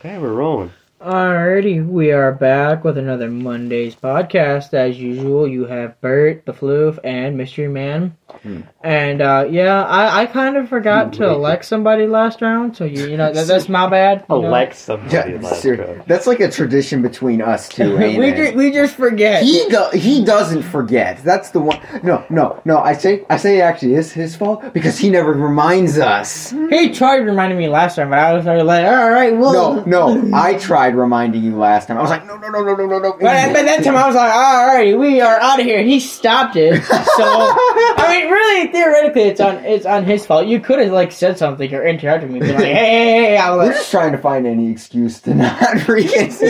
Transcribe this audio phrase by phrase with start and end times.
[0.00, 0.72] Okay, we're rolling.
[1.00, 4.74] Alrighty, we are back with another Monday's podcast.
[4.74, 8.14] As usual, you have Bert, the Floof, and Mystery Man.
[8.42, 8.60] Hmm.
[8.84, 13.06] And uh, yeah, I, I kind of forgot to elect somebody last round, so you,
[13.06, 14.26] you know that, that's my bad.
[14.28, 14.46] you know.
[14.48, 16.02] Elect somebody Yeah, last ser- round.
[16.06, 17.98] that's like a tradition between us two.
[17.98, 18.36] Ain't we it?
[18.36, 19.42] just, we just forget.
[19.42, 21.24] He do- he doesn't forget.
[21.24, 21.80] That's the one.
[22.02, 22.78] No, no, no.
[22.78, 26.50] I say I say it actually is his fault because he never reminds us.
[26.50, 29.84] He tried reminding me last time, but I was already like, all right, well.
[29.86, 30.36] No, no.
[30.36, 30.54] I
[30.90, 31.98] tried reminding you last time.
[31.98, 33.12] I was like, no, no, no, no, no, no, no.
[33.12, 35.78] But, but that time I was like, all right, we are out of here.
[35.80, 36.82] And he stopped it.
[36.84, 36.94] So
[37.24, 40.46] I mean, really, theoretically, it's on it's on his fault.
[40.46, 43.36] You could have like said something or interrupted me, be like, hey, hey, hey.
[43.36, 46.40] I We're was just trying to find any excuse to not freaking.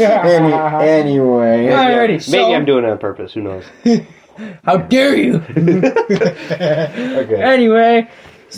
[0.00, 0.52] any,
[0.88, 1.66] anyway.
[1.66, 3.32] Alrighty, so Maybe I'm doing it on purpose.
[3.34, 3.64] Who knows?
[4.64, 5.36] how dare you?
[5.56, 7.42] Okay.
[7.42, 8.10] anyway,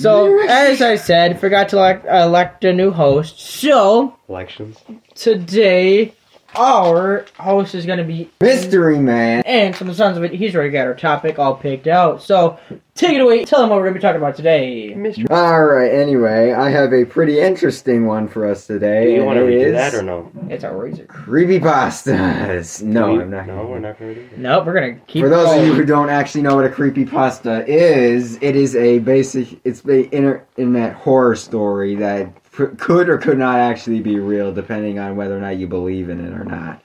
[0.02, 3.40] so as I said, forgot to elect, elect a new host.
[3.40, 4.78] So Elections.
[5.14, 6.14] today,
[6.56, 9.42] our host is going to be Mystery man.
[9.46, 12.22] and from the sounds of it, he's already got our topic all picked out.
[12.22, 12.58] So
[12.94, 13.44] take it away.
[13.44, 14.94] Tell them what we're going to be talking about today.
[14.94, 15.26] Mystery.
[15.30, 15.92] All right.
[15.92, 19.04] Anyway, I have a pretty interesting one for us today.
[19.06, 20.30] Do you and want to it redo is that or no?
[20.48, 21.04] It's a razor.
[21.06, 22.82] Creepypastas.
[22.86, 23.46] No, We- I'm not.
[23.46, 24.38] No, we're not going to do that.
[24.38, 25.22] Nope, we're gonna keep.
[25.22, 28.98] For those of you who don't actually know what a creepypasta is, it is a
[29.00, 34.18] basic, it's a inter- internet horror story that pr- could or could not actually be
[34.18, 36.82] real, depending on whether or not you believe in it or not.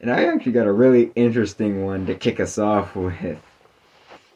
[0.00, 3.38] And I actually got a really interesting one to kick us off with.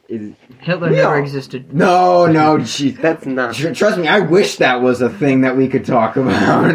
[0.08, 1.72] Is, Hitler never all- existed.
[1.72, 2.96] no, no, jeez.
[3.00, 3.54] That's not.
[3.54, 6.70] Tr- Trust me, I wish that was a thing that we could talk about.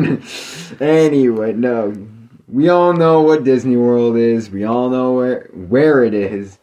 [0.81, 1.93] anyway, no.
[2.47, 4.49] We all know what Disney World is.
[4.49, 6.57] We all know where where it is.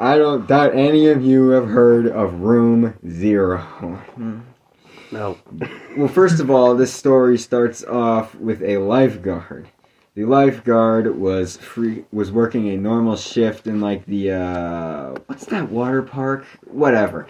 [0.00, 3.58] I don't doubt any of you have heard of Room Zero.
[3.58, 4.38] Hmm.
[5.14, 5.38] No.
[5.96, 9.68] Well, first of all, this story starts off with a lifeguard.
[10.14, 15.70] The lifeguard was free was working a normal shift in like the uh what's that
[15.70, 16.44] water park?
[16.66, 17.26] Whatever.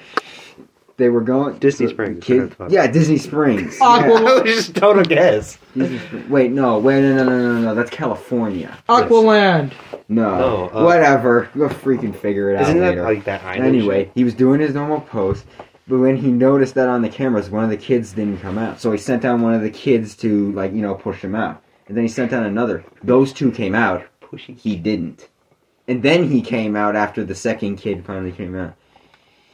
[0.97, 3.79] They were going Disney Springs, Kid, yeah, Disney Springs.
[3.83, 4.29] Aqua- Yeah.
[4.29, 5.59] I was just total guess.
[5.77, 7.75] Disney Wait, no, wait, no, no, no, no, no.
[7.75, 8.77] That's California.
[8.89, 9.73] Aqualand.
[10.09, 11.49] No, No, uh, whatever.
[11.57, 13.03] Go freaking figure it Isn't out that later.
[13.03, 14.13] like that island Anyway, shit?
[14.15, 15.47] he was doing his normal post,
[15.87, 18.81] but when he noticed that on the cameras, one of the kids didn't come out.
[18.81, 21.63] So he sent down one of the kids to, like, you know, push him out.
[21.87, 22.85] And then he sent down another.
[23.03, 24.07] Those two came out.
[24.23, 24.59] Pushy.
[24.59, 25.29] He didn't.
[25.87, 28.75] And then he came out after the second kid finally came out.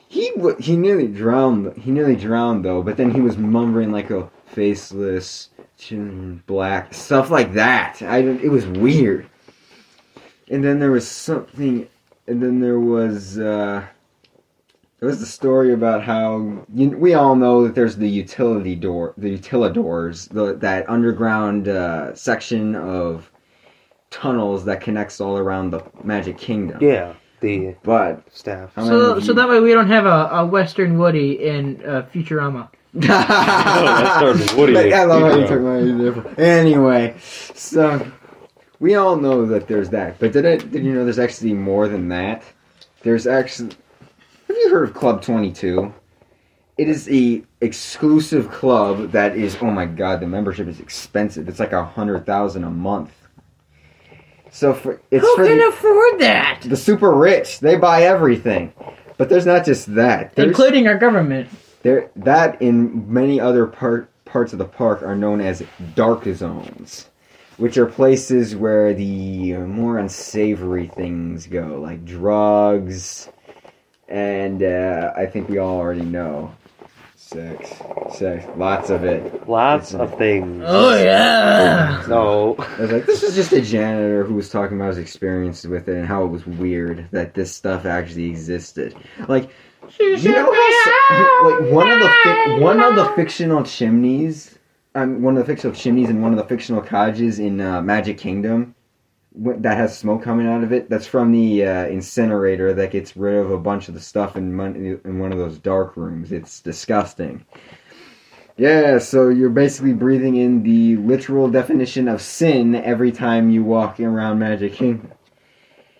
[0.08, 1.76] He w- he nearly drowned.
[1.76, 2.82] He nearly drowned though.
[2.82, 8.02] But then he was mumbling like a faceless, chin black stuff like that.
[8.02, 9.26] I it was weird.
[10.48, 11.88] And then there was something.
[12.26, 13.86] And then there was uh,
[15.00, 19.14] there was the story about how you, we all know that there's the utility door,
[19.16, 23.30] the utilidors, the that underground uh, section of
[24.10, 26.78] tunnels that connects all around the Magic Kingdom.
[26.82, 28.74] Yeah, the But staff.
[28.74, 31.82] how many So, of so that way we don't have a, a Western Woody in
[31.84, 32.68] uh, Futurama.
[32.94, 34.92] that started with Woody.
[34.92, 36.34] I love how you took my example.
[36.44, 38.06] Anyway, so
[38.80, 40.70] we all know that there's that, but did it?
[40.70, 42.42] Did you know there's actually more than that?
[43.02, 43.76] There's actually.
[44.50, 45.94] Have you heard of Club Twenty Two?
[46.76, 49.56] It is a exclusive club that is.
[49.60, 51.48] Oh my god, the membership is expensive.
[51.48, 53.12] It's like a hundred thousand a month.
[54.50, 56.62] So for it's Who for can the, afford that?
[56.62, 57.60] the super rich.
[57.60, 58.72] They buy everything.
[59.18, 60.34] But there's not just that.
[60.34, 61.48] There's, Including our government.
[61.84, 65.62] there, that in many other part, parts of the park are known as
[65.94, 67.08] dark zones,
[67.56, 73.28] which are places where the more unsavory things go, like drugs,
[74.10, 76.52] and uh, I think we all already know
[77.16, 77.70] sex,
[78.12, 79.48] sex, lots of it.
[79.48, 80.64] Lots of things.
[80.66, 82.04] Oh yeah.
[82.06, 85.68] So I was like, this is just a janitor who was talking about his experiences
[85.68, 88.96] with it and how it was weird that this stuff actually existed.
[89.28, 89.50] Like,
[89.98, 94.58] you know how so- like one of the fic- one of the fictional chimneys,
[94.94, 98.18] um, one of the fictional chimneys in one of the fictional cottages in uh, Magic
[98.18, 98.79] Kingdom wh-
[99.34, 100.90] that has smoke coming out of it.
[100.90, 104.54] That's from the uh, incinerator that gets rid of a bunch of the stuff in
[104.54, 106.32] mon- in one of those dark rooms.
[106.32, 107.44] It's disgusting.
[108.56, 113.98] Yeah, so you're basically breathing in the literal definition of sin every time you walk
[114.00, 115.12] around Magic Kingdom.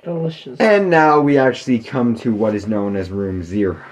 [0.03, 0.61] Delicious.
[0.61, 3.83] And now we actually come to what is known as Room Zero.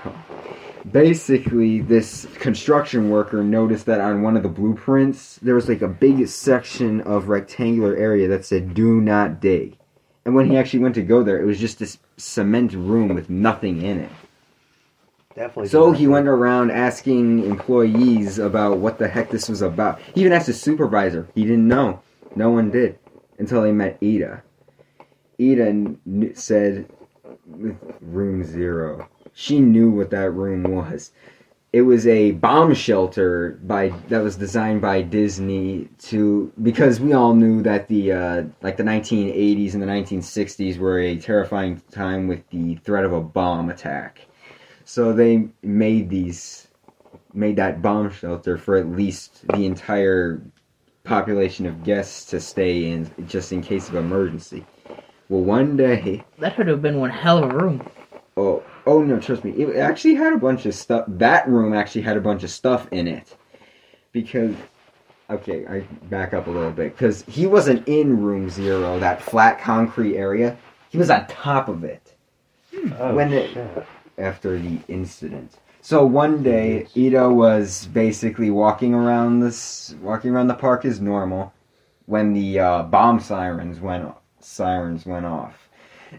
[0.92, 5.88] Basically, this construction worker noticed that on one of the blueprints, there was like a
[5.88, 9.76] big section of rectangular area that said, Do not dig.
[10.24, 13.30] And when he actually went to go there, it was just this cement room with
[13.30, 14.10] nothing in it.
[15.34, 15.68] Definitely.
[15.68, 20.00] So he went around asking employees about what the heck this was about.
[20.14, 21.28] He even asked his supervisor.
[21.34, 22.00] He didn't know.
[22.34, 22.98] No one did
[23.38, 24.42] until they met Ida.
[25.40, 25.96] Ida
[26.34, 26.90] said,
[27.46, 29.08] room zero.
[29.40, 31.12] She knew what that room was.
[31.72, 37.34] It was a bomb shelter by that was designed by Disney to because we all
[37.34, 42.42] knew that the uh, like the 1980s and the 1960s were a terrifying time with
[42.50, 44.22] the threat of a bomb attack.
[44.84, 46.66] So they made these
[47.32, 50.42] made that bomb shelter for at least the entire
[51.04, 54.66] population of guests to stay in just in case of emergency.
[55.28, 57.88] Well, one day, That would have been one hell of a room.
[58.36, 61.04] oh, oh no, trust me, it actually had a bunch of stuff.
[61.08, 63.36] That room actually had a bunch of stuff in it
[64.12, 64.54] because.
[65.30, 69.60] Okay, I back up a little bit because he wasn't in room zero, that flat
[69.60, 70.56] concrete area.
[70.88, 72.14] He was on top of it.
[72.98, 73.86] Oh, when it- shit.
[74.16, 75.58] after the incident.
[75.82, 81.52] So one day, Ida was basically walking around this, walking around the park as normal,
[82.06, 85.67] when the uh, bomb sirens went sirens went off,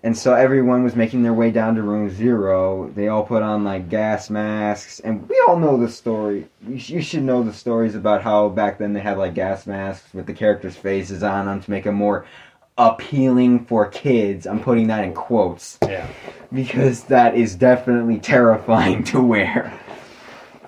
[0.03, 2.89] and so everyone was making their way down to room zero.
[2.95, 6.47] They all put on like gas masks, and we all know the story.
[6.67, 9.65] You, sh- you should know the stories about how back then they had like gas
[9.67, 12.25] masks with the characters' faces on them to make them more
[12.77, 14.47] appealing for kids.
[14.47, 16.07] I'm putting that in quotes Yeah.
[16.53, 19.77] because that is definitely terrifying to wear.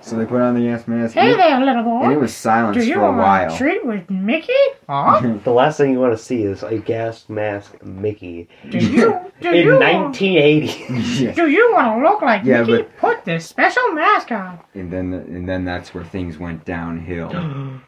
[0.04, 2.02] So they put on the gas mask, Hey and, there, little boy.
[2.02, 2.20] and it boy.
[2.22, 3.56] was silence Do you for a want a while.
[3.56, 4.52] treat with Mickey?
[4.88, 5.20] Huh?
[5.44, 9.18] The last thing you want to see is a gas mask Mickey Do you?
[9.40, 9.78] Do in you?
[9.78, 11.22] 1980.
[11.24, 11.32] Yeah.
[11.34, 12.82] Do you want to look like Yeah, Mickey?
[12.98, 14.58] Put this special mask on.
[14.74, 17.30] And then, and then that's where things went downhill.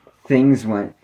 [0.26, 0.94] things went.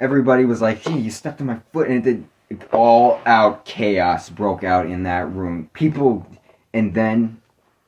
[0.00, 2.64] Everybody was like, "Gee, you stepped on my foot," and it did.
[2.72, 5.70] All out chaos broke out in that room.
[5.72, 6.26] People,
[6.72, 7.40] and then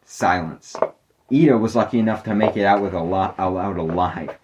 [0.04, 0.76] silence.
[1.32, 4.38] Ida was lucky enough to make it out with a lot out alive.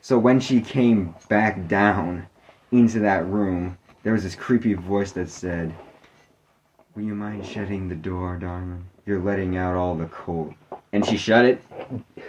[0.00, 2.26] So when she came back down
[2.70, 5.74] into that room, there was this creepy voice that said,
[6.94, 8.84] "Will you mind shutting the door, darling?
[9.04, 10.54] You're letting out all the cold."
[10.92, 11.62] And she shut it,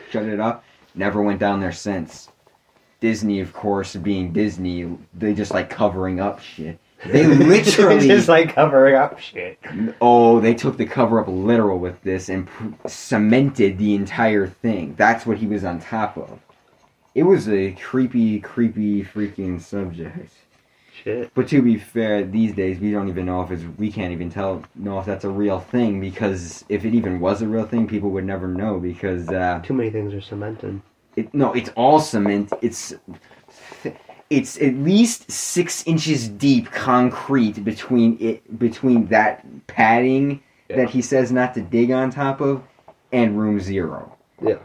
[0.10, 0.64] shut it up.
[0.96, 2.30] Never went down there since.
[3.00, 6.80] Disney, of course, being Disney, they just like covering up shit.
[7.06, 9.58] They literally just like covering up shit.
[10.02, 12.48] Oh, they took the cover up literal with this and
[12.88, 14.96] cemented the entire thing.
[14.98, 16.40] That's what he was on top of.
[17.16, 20.32] It was a creepy, creepy, freaking subject.
[21.04, 21.34] Shit.
[21.34, 24.30] But to be fair, these days we don't even know if it's we can't even
[24.30, 27.88] tell know if that's a real thing because if it even was a real thing,
[27.88, 30.82] people would never know because uh, Too many things are cemented.
[31.16, 32.52] it no, it's all cement.
[32.62, 32.94] It's
[34.30, 40.78] it's at least six inches deep concrete between it between that padding Yeah.
[40.78, 42.62] that he says not to dig on top of
[43.12, 44.16] and room zero.
[44.42, 44.58] Yeah.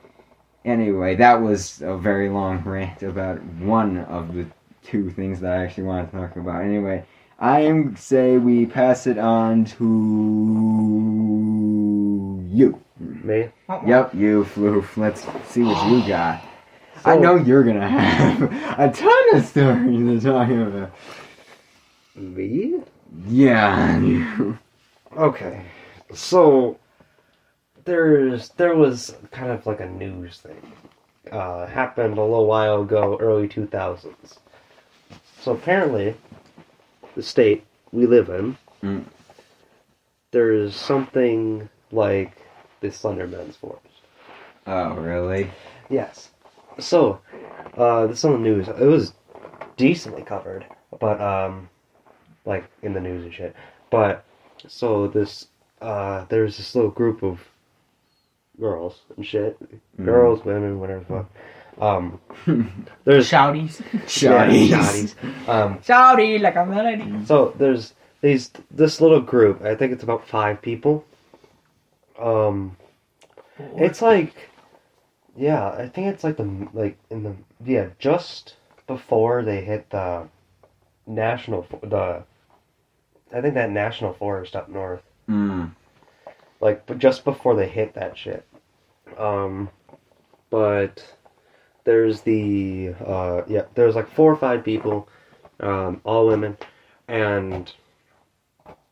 [0.65, 4.47] Anyway, that was a very long rant about one of the
[4.83, 6.63] two things that I actually want to talk about.
[6.63, 7.05] Anyway,
[7.39, 9.85] I am say we pass it on to
[12.51, 12.81] you.
[13.01, 13.49] Me?
[13.87, 14.97] Yep, you floof.
[14.97, 16.43] Let's see what you got.
[17.05, 18.43] I know you're gonna have
[18.79, 20.91] a ton of stories to talk about.
[22.17, 22.81] Me?
[23.29, 24.57] Yeah.
[25.17, 25.65] Okay.
[26.13, 26.79] So
[27.85, 30.73] there's there was kind of like a news thing.
[31.33, 34.39] Uh happened a little while ago, early two thousands.
[35.41, 36.15] So apparently
[37.15, 39.05] the state we live in Mm.
[40.31, 42.37] there's something like
[42.81, 43.87] the Slenderman's forest.
[44.67, 45.51] Oh, really?
[45.89, 46.31] Yes.
[46.79, 47.21] So,
[47.77, 48.69] uh, this on the news.
[48.69, 49.13] It was
[49.77, 50.65] decently covered,
[51.01, 51.69] but um,
[52.45, 53.55] like in the news and shit.
[53.91, 54.25] But
[54.67, 55.47] so this,
[55.81, 57.41] uh, there's this little group of
[58.61, 59.59] girls and shit,
[59.99, 60.05] Mm.
[60.05, 61.83] girls, women, whatever the fuck.
[61.83, 62.21] Um,
[63.05, 63.83] there's Shouties.
[64.07, 65.49] shouties, Yeah, shotties.
[65.49, 67.25] Um, Shouty like a melody.
[67.27, 69.63] so there's these this little group.
[69.63, 71.05] I think it's about five people.
[72.19, 72.77] Um,
[73.77, 74.35] it's like,
[75.37, 80.29] yeah, I think it's like the like in the yeah just before they hit the
[81.07, 82.23] national the,
[83.33, 85.03] I think that national forest up north.
[85.29, 85.73] Mm.
[86.61, 88.47] Like, but just before they hit that shit.
[89.19, 89.69] Um,
[90.51, 91.05] but
[91.85, 95.09] there's the uh yeah there's like four or five people,
[95.61, 96.57] um, all women,
[97.09, 97.73] and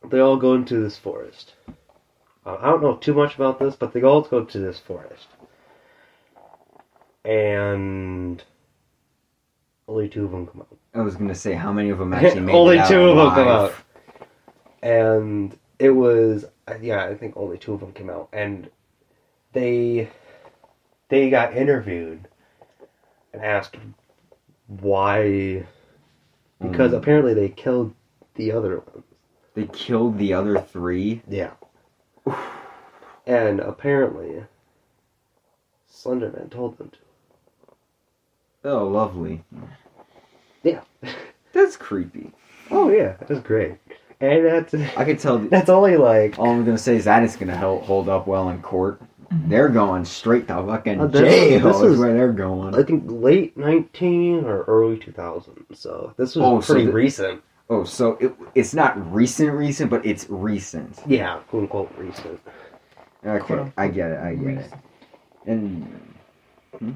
[0.09, 1.53] they all go into this forest.
[2.45, 5.27] Uh, I don't know too much about this, but they all go to this forest,
[7.25, 8.43] and
[9.87, 10.77] only two of them come out.
[10.93, 13.29] I was gonna say how many of them actually made only it two of them
[13.31, 13.73] come out,
[14.81, 16.45] and it was
[16.81, 18.69] yeah, I think only two of them came out, and
[19.53, 20.09] they
[21.09, 22.27] they got interviewed
[23.33, 23.77] and asked
[24.67, 25.65] why,
[26.61, 26.97] because Mm.
[26.97, 27.93] apparently they killed
[28.35, 29.03] the other one.
[29.53, 31.21] They killed the other three.
[31.27, 31.51] Yeah.
[33.27, 34.45] And apparently,
[35.89, 36.97] Slenderman told them to.
[38.63, 39.43] Oh, lovely.
[40.63, 40.81] Yeah.
[41.51, 42.31] That's creepy.
[42.71, 43.75] Oh yeah, that's great.
[44.21, 45.37] And that's I could tell.
[45.37, 48.49] that's only like All I'm gonna say is that it's gonna help hold up well
[48.49, 49.01] in court.
[49.47, 51.59] They're going straight to fucking Uh, this- jail.
[51.67, 52.75] this is is- where they're going.
[52.75, 55.65] I think late nineteen or early two thousand.
[55.73, 57.41] So this was Oh, so pretty the- recent.
[57.69, 60.99] Oh, so it, it's not recent, recent, but it's recent.
[61.07, 62.39] Yeah, quote unquote recent.
[63.25, 64.19] Okay, Quote, I get it.
[64.19, 64.73] I get it.
[65.47, 65.87] And
[66.77, 66.91] hmm?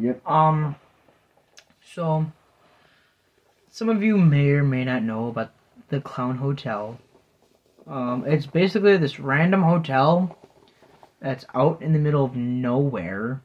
[0.00, 0.26] Yep.
[0.28, 0.76] Um,
[1.94, 2.26] so
[3.70, 5.52] some of you may or may not know about
[5.88, 6.98] the Clown Hotel.
[7.86, 10.36] Um, it's basically this random hotel
[11.20, 13.42] that's out in the middle of nowhere,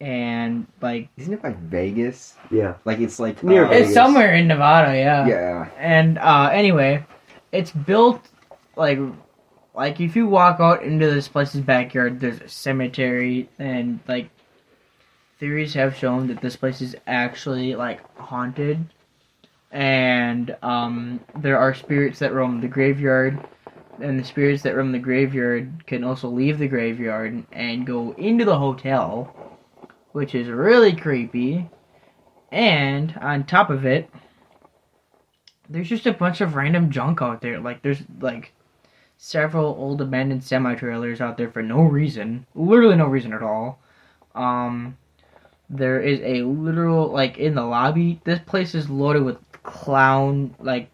[0.00, 2.36] and like Isn't it like Vegas?
[2.50, 2.74] Yeah.
[2.84, 3.88] Like it's like Near uh, Vegas.
[3.88, 5.26] it's somewhere in Nevada, yeah.
[5.26, 5.68] Yeah.
[5.78, 7.04] And uh, anyway,
[7.52, 8.28] it's built
[8.76, 8.98] like
[9.74, 14.30] like if you walk out into this place's backyard, there's a cemetery, and like
[15.40, 18.86] theories have shown that this place is actually like haunted,
[19.72, 23.40] and um, there are spirits that roam the graveyard.
[23.98, 28.46] And the spirits that roam the graveyard can also leave the graveyard and go into
[28.46, 29.58] the hotel,
[30.12, 31.68] which is really creepy.
[32.50, 34.08] And on top of it,
[35.68, 37.60] there's just a bunch of random junk out there.
[37.60, 38.52] Like there's like
[39.18, 42.46] several old abandoned semi trailers out there for no reason.
[42.54, 43.78] Literally no reason at all.
[44.34, 44.96] Um
[45.70, 50.90] there is a literal like in the lobby, this place is loaded with clown like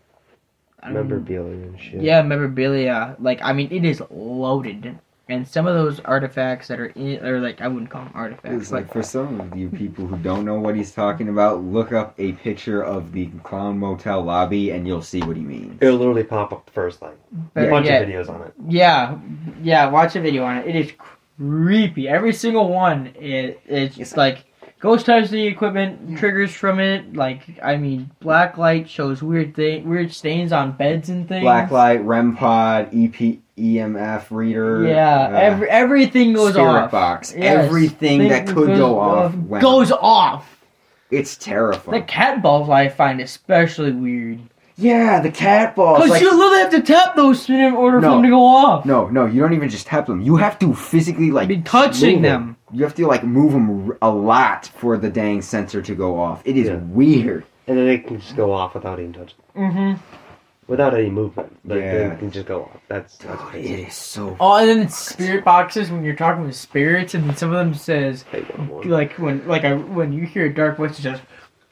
[0.83, 2.00] I don't- Memorabilia and shit.
[2.00, 3.16] yeah, memorabilia.
[3.18, 4.97] Like, I mean, it is loaded.
[5.28, 8.12] And some of those artifacts that are in it, or like, I wouldn't call them
[8.14, 8.54] artifacts.
[8.62, 11.92] It's like for some of you people who don't know what he's talking about, look
[11.92, 15.78] up a picture of the Clown Motel lobby and you'll see what he means.
[15.83, 17.11] It'll literally pop up the first thing.
[17.56, 18.52] A bunch yeah, of videos on it.
[18.68, 19.18] Yeah,
[19.62, 19.87] yeah.
[19.88, 20.66] Watch a video on it.
[20.68, 20.92] It is
[21.38, 22.06] creepy.
[22.09, 24.16] Every single one is it's Yes.
[24.16, 24.45] like
[24.80, 27.14] ghost touch the equipment, triggers from it.
[27.14, 31.42] Like I mean, black light shows weird thing, weird stains on beds and things.
[31.42, 34.87] Black light, REM pod, EP, EMF reader.
[34.87, 36.90] Yeah, uh, every everything goes spirit off.
[36.90, 37.35] box.
[37.37, 40.52] Yes, Everything that could goes go off went goes off.
[41.11, 42.00] It's terrifying.
[42.00, 44.40] The cat balls I find especially weird.
[44.76, 45.99] Yeah, the cat balls.
[45.99, 48.09] Because like- you literally have to tap those in order No.
[48.09, 48.85] for them to go off.
[48.85, 50.21] no, no, you don't even just tap them.
[50.21, 52.56] You have to physically like be touching move them.
[52.73, 56.42] You have to like move them a lot for the dang sensor to go off.
[56.45, 56.76] It is Yeah.
[56.76, 57.45] weird.
[57.68, 59.38] And then it can just go off without even touching.
[59.56, 60.00] Mm-hmm.
[60.68, 61.56] Without any movement.
[61.64, 62.12] Like, Yeah.
[62.12, 62.80] It can just go off.
[62.88, 63.73] That's, that's God, crazy.
[63.75, 64.37] it is so.
[64.40, 67.56] Oh, and then it's spirit boxes when you're talking with spirits, and then some of
[67.56, 68.45] them says Hey,
[68.85, 71.21] like when like I, when you hear a dark voice, it says,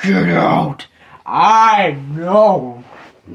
[0.03, 0.87] "Get out!
[1.27, 2.85] I know."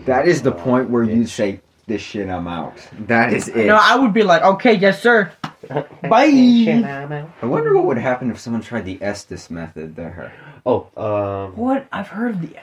[0.05, 2.77] That is the point where you say, "This shit, I'm out."
[3.07, 3.65] That is it.
[3.65, 5.31] No, I would be like, "Okay, yes, sir."
[6.03, 7.27] Bye.
[7.41, 10.31] I wonder what would happen if someone tried the Estes method there.
[10.65, 11.55] Oh, um.
[11.55, 12.55] What I've heard of the.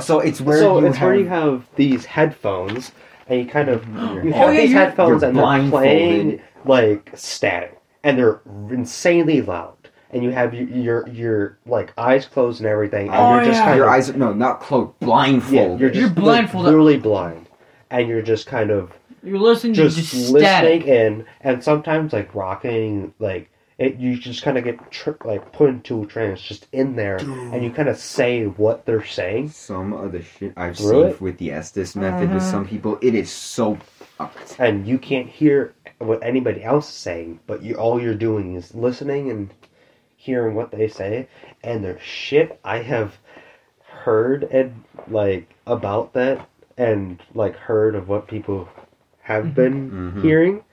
[0.00, 2.92] So it's where so you it's have, where you have these headphones,
[3.28, 6.40] and you kind of you Oh, have yeah, these you're- headphones, you're and they're playing
[6.64, 9.81] like static, and they're insanely loud,
[10.12, 13.58] and you have your your, your like eyes closed and everything, and Oh, you're just
[13.58, 13.64] yeah.
[13.64, 14.10] kind your of eyes.
[14.10, 14.92] Are, no, not closed.
[15.00, 16.66] yeah, you're just You're like, blindfolded.
[16.66, 17.46] literally blind,
[17.90, 18.92] and you're just kind of
[19.22, 20.84] You're listening just, just listening static.
[20.86, 23.96] in, and sometimes like rocking, like it.
[23.96, 27.64] You just kind of get tr- like put into a trance, just in there, and
[27.64, 29.48] you kind of say what they're saying.
[29.50, 31.20] Some of the shit I've Through seen it?
[31.20, 32.50] with the Estes method with Mhm.
[32.50, 33.76] some people, it is so
[34.18, 34.56] fucked.
[34.58, 38.74] and you can't hear what anybody else is saying, but you all you're doing is
[38.74, 39.50] listening and
[40.22, 41.26] hearing what they say,
[41.64, 43.18] and there's shit I have
[44.04, 46.48] heard and like about that,
[46.78, 48.68] and like heard of what people
[49.22, 49.54] have Mhm.
[49.54, 50.22] been Mhm.
[50.22, 50.64] hearing.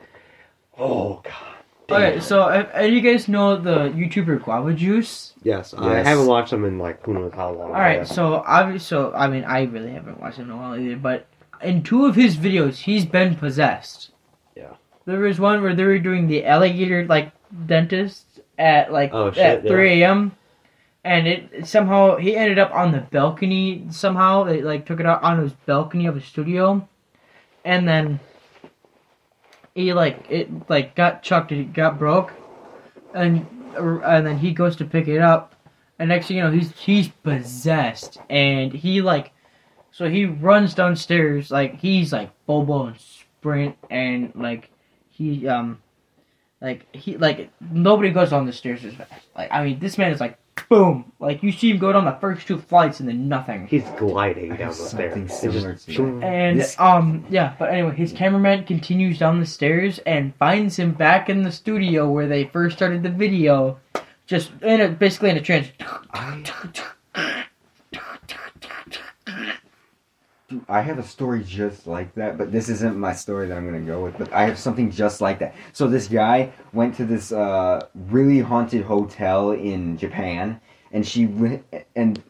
[0.77, 1.34] Oh god.
[1.91, 5.34] Okay, so uh, uh, you guys know the YouTuber Guava Juice?
[5.41, 7.70] Yes, I haven't watched them in like who knows how long.
[7.70, 10.79] All right, so obviously, so I mean, I really haven't watched him in a while
[10.79, 10.96] either.
[10.98, 11.25] But
[11.63, 14.12] in two of his videos, he's been possessed.
[14.56, 14.74] Yeah.
[15.06, 17.32] There was one where they were doing the alligator like
[17.65, 18.27] dentist
[18.60, 19.70] at like Oh, at shit, yeah.
[19.72, 20.36] 3 a.m.
[21.04, 23.86] And it somehow he ended up on the balcony.
[23.89, 26.88] Somehow they like took it out on his balcony of his studio,
[27.63, 28.20] and then
[29.74, 31.54] he like it like got chucked.
[31.54, 32.34] It got broke,
[33.13, 33.48] and
[33.78, 35.56] and then he goes to pick it up,
[35.98, 39.32] and next thing you know, he's he's possessed, and he like,
[39.92, 44.70] so he runs downstairs like he's like Bobo and Sprint, and like
[45.10, 45.82] he um,
[46.62, 49.12] Like he like nobody goes on the stairs as fast.
[49.36, 50.38] Like I mean, this man is like
[50.68, 51.12] boom.
[51.20, 53.66] Like you see him go down the first two flights and then nothing.
[53.68, 55.16] He's gliding down the stairs.
[55.16, 60.78] It's just- And um yeah, but anyway, his cameraman continues down the stairs and finds
[60.78, 63.80] him back in the studio where they first started the video,
[64.28, 65.70] just in a basically in a trance.
[65.78, 66.80] Dude,
[70.68, 73.82] I have a story just like that, but this isn't my story that I'm gonna
[73.82, 74.18] go with.
[74.18, 75.56] But I have something just like that.
[75.74, 80.60] So this guy went to this uh, really haunted hotel in Japan,
[80.91, 81.24] and she
[81.96, 82.24] and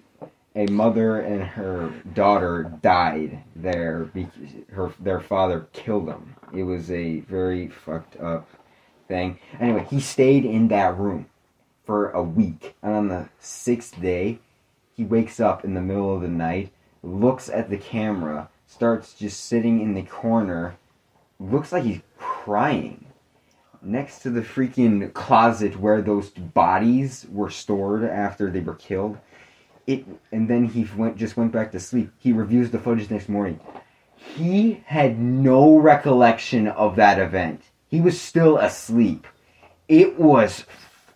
[0.55, 6.35] a mother and her daughter died there because her their father killed them.
[6.53, 8.49] It was a very fucked up
[9.07, 9.39] thing.
[9.59, 11.27] Anyway, he stayed in that room
[11.85, 14.39] for a week, and on the sixth day,
[14.95, 16.71] he wakes up in the middle of the night
[17.03, 20.75] looks at the camera, starts just sitting in the corner,
[21.39, 23.05] looks like he's crying
[23.81, 29.17] next to the freaking closet where those bodies were stored after they were killed.
[29.87, 32.11] It and then he went just went back to sleep.
[32.19, 33.59] He reviews the footage next morning.
[34.35, 37.61] He had no recollection of that event.
[37.87, 39.25] He was still asleep.
[39.87, 40.65] It was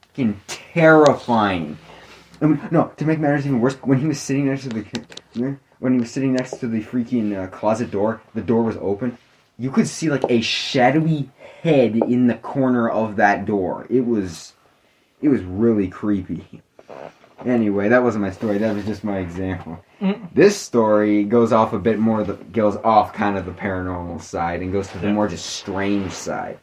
[0.08, 1.78] fucking terrifying.
[2.42, 5.58] I mean, no, to make matters even worse, when he was sitting next to the
[5.84, 9.18] when he was sitting next to the freaking uh, closet door, the door was open.
[9.60, 11.30] You could see like a shadowy
[11.62, 13.86] head in the corner of that door.
[13.90, 14.54] It was,
[15.22, 16.62] it was really creepy.
[17.46, 18.60] Anyway, that wasn't my story.
[18.60, 19.84] That was just my example.
[20.00, 20.34] Mm.
[20.34, 22.24] This story goes off a bit more.
[22.24, 25.14] The goes off kind of the paranormal side and goes to the Yeah.
[25.14, 26.60] more just strange side.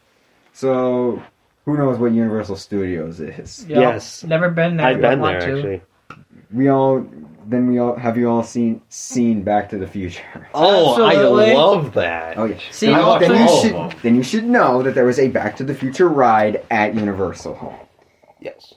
[0.51, 1.21] So,
[1.65, 3.67] who knows what Universal Studios is?
[3.69, 3.79] Yep.
[3.79, 4.23] Yes.
[4.23, 4.87] Never been there.
[4.87, 5.55] I've been there to.
[5.55, 5.81] actually.
[6.51, 7.05] We all
[7.45, 10.47] then we all have you all seen seen Back to the Future?
[10.53, 11.51] Oh, Absolutely.
[11.51, 12.37] I love that.
[12.37, 12.57] Oh yeah.
[12.71, 13.99] See, then, also- then you all of should them.
[14.03, 17.73] then you should know that there was a Back to the Future ride at Universal.
[18.39, 18.73] Yes.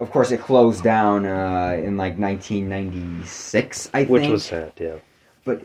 [0.00, 4.10] Of course, it closed down uh, in like 1996, I think.
[4.10, 4.96] Which was sad, yeah.
[5.44, 5.62] But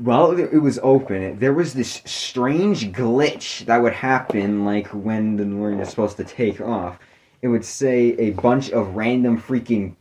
[0.00, 5.44] while it was open, there was this strange glitch that would happen, like when the
[5.44, 6.98] DeLorean is supposed to take off.
[7.40, 9.96] It would say a bunch of random freaking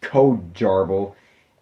[0.00, 1.14] code jarble,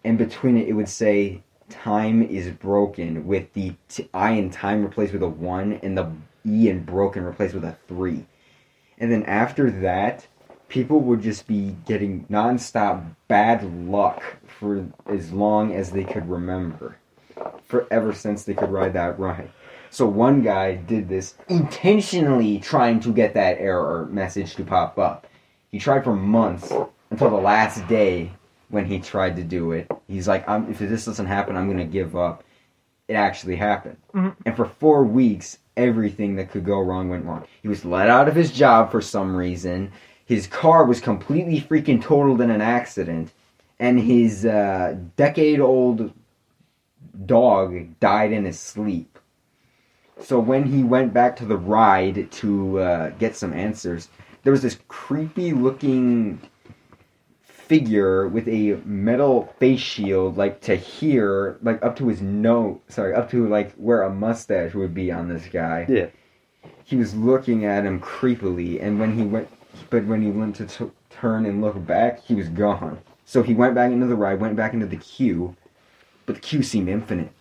[0.03, 4.83] and between it, it would say "time is broken" with the t- I in time
[4.83, 6.11] replaced with a one, and the
[6.45, 8.25] E in broken replaced with a three.
[8.99, 10.27] And then after that,
[10.69, 16.97] people would just be getting nonstop bad luck for as long as they could remember.
[17.67, 19.51] Forever since they could ride that ride.
[19.89, 25.27] So one guy did this intentionally trying to get that error message to pop up.
[25.69, 26.71] He tried for months
[27.09, 28.31] until the last day
[28.69, 29.89] when he tried to do it.
[30.07, 32.43] He's like, I'm, if this doesn't happen, I'm going to give up.
[33.07, 33.97] It actually happened.
[34.13, 34.35] Mhm.
[34.45, 37.45] And for four weeks, everything that could go wrong went wrong.
[37.61, 39.91] He was let out of his job for some reason.
[40.25, 43.31] His car was completely freaking totaled in an accident.
[43.79, 46.11] And his uh, decade old
[47.25, 49.17] dog died in his sleep.
[50.19, 54.09] So when he went back to the ride to uh, get some answers,
[54.43, 56.41] there was this creepy looking
[57.67, 62.79] figure with a metal face shield, like to here, like up to his nose.
[62.87, 65.85] Sorry, up to like where a mustache would be on this guy.
[65.89, 66.07] Yeah.
[66.83, 69.49] He was looking at him creepily, and when he went,
[69.89, 72.99] but when he went to t- turn and look back, he was gone.
[73.25, 75.55] So he went back into the ride, went back into the queue,
[76.25, 77.31] but the queue seemed infinite.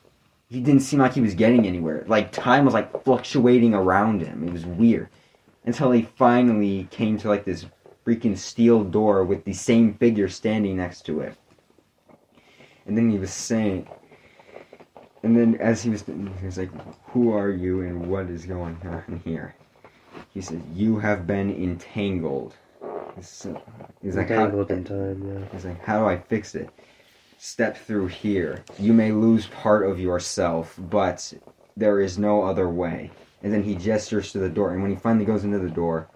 [0.49, 2.05] He didn't seem like he was getting anywhere.
[2.09, 4.47] Like time was like fluctuating around him.
[4.47, 5.09] It was weird.
[5.65, 7.67] Until he finally came to like this
[8.07, 11.37] freaking steel door with the same figure standing next to it.
[12.87, 13.89] And then he was saying
[15.27, 16.71] and then as he was he was like,
[17.09, 19.57] Who are you and what is going on here?
[20.33, 22.55] He said, You have been entangled.
[23.17, 23.47] He's,
[24.01, 25.49] he's like, Entangled in time, yeah.
[25.51, 26.71] He's like, how do I fix it?
[27.39, 28.63] Step through here.
[28.79, 31.35] You may lose part of yourself, but
[31.77, 33.11] there is no other way.
[33.43, 36.09] And then he gestures to the door, and when he finally goes into the door,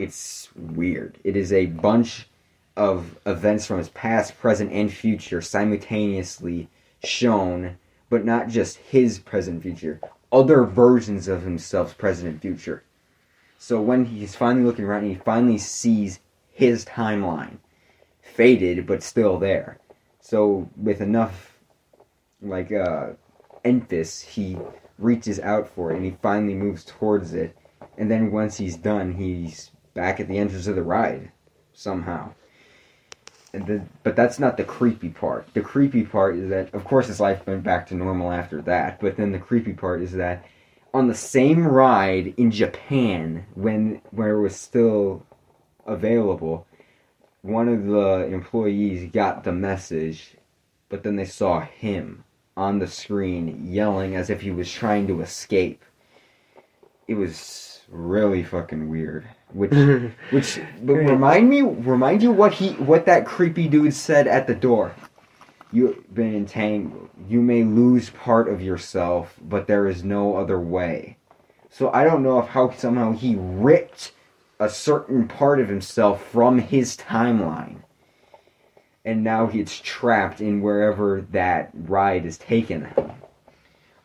[0.00, 1.18] it's weird.
[1.24, 2.28] It is a bunch
[2.76, 6.68] of events from his past, present, and future simultaneously
[7.04, 7.76] shown,
[8.08, 10.00] but not just his present future,
[10.32, 12.82] other versions of himself's present and future.
[13.58, 17.58] So when he's finally looking around, he finally sees his timeline
[18.22, 19.78] faded but still there.
[20.20, 21.58] So with enough
[22.42, 23.10] like uh
[23.64, 24.56] emphasis he
[24.98, 27.56] reaches out for it and he finally moves towards it.
[27.98, 31.32] And then once he's done, he's back at the entrance of the ride
[31.72, 32.32] somehow.
[33.52, 35.48] The, but that's not the creepy part.
[35.54, 39.00] The creepy part is that, of course, his life went back to normal after that.
[39.00, 40.44] But then the creepy part is that
[40.94, 45.24] on the same ride in Japan when where it was still
[45.86, 46.66] available.
[47.42, 50.36] One of the employees got the message,
[50.88, 52.24] but then they saw him
[52.56, 55.82] on the screen yelling as if he was trying to escape.
[57.08, 57.36] It was
[57.90, 59.26] really fucking weird.
[59.52, 59.72] Which
[60.30, 64.54] which but remind me remind you what he what that creepy dude said at the
[64.54, 64.94] door.
[65.72, 67.10] You've been entangled.
[67.28, 71.16] You may lose part of yourself, but there is no other way.
[71.68, 74.12] So I don't know if how somehow he ripped
[74.58, 77.76] a certain part of himself from his timeline.
[79.04, 82.92] And now he's trapped in wherever that ride is taken.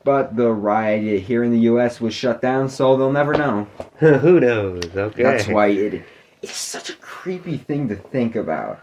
[0.06, 3.68] But the ride here in the US was shut down, so they'll never know.
[3.98, 4.96] Who knows?
[4.96, 5.24] Okay.
[5.24, 6.06] That's why it
[6.44, 8.80] it's such a creepy thing to think about.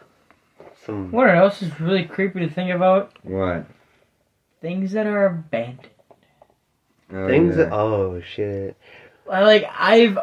[0.84, 3.16] Some What else is really creepy to think about?
[3.22, 3.66] What?
[4.60, 5.88] Things that are abandoned.
[7.12, 7.56] Oh, things.
[7.56, 7.64] yeah.
[7.64, 8.76] That, oh shit.
[9.30, 10.18] I like I've.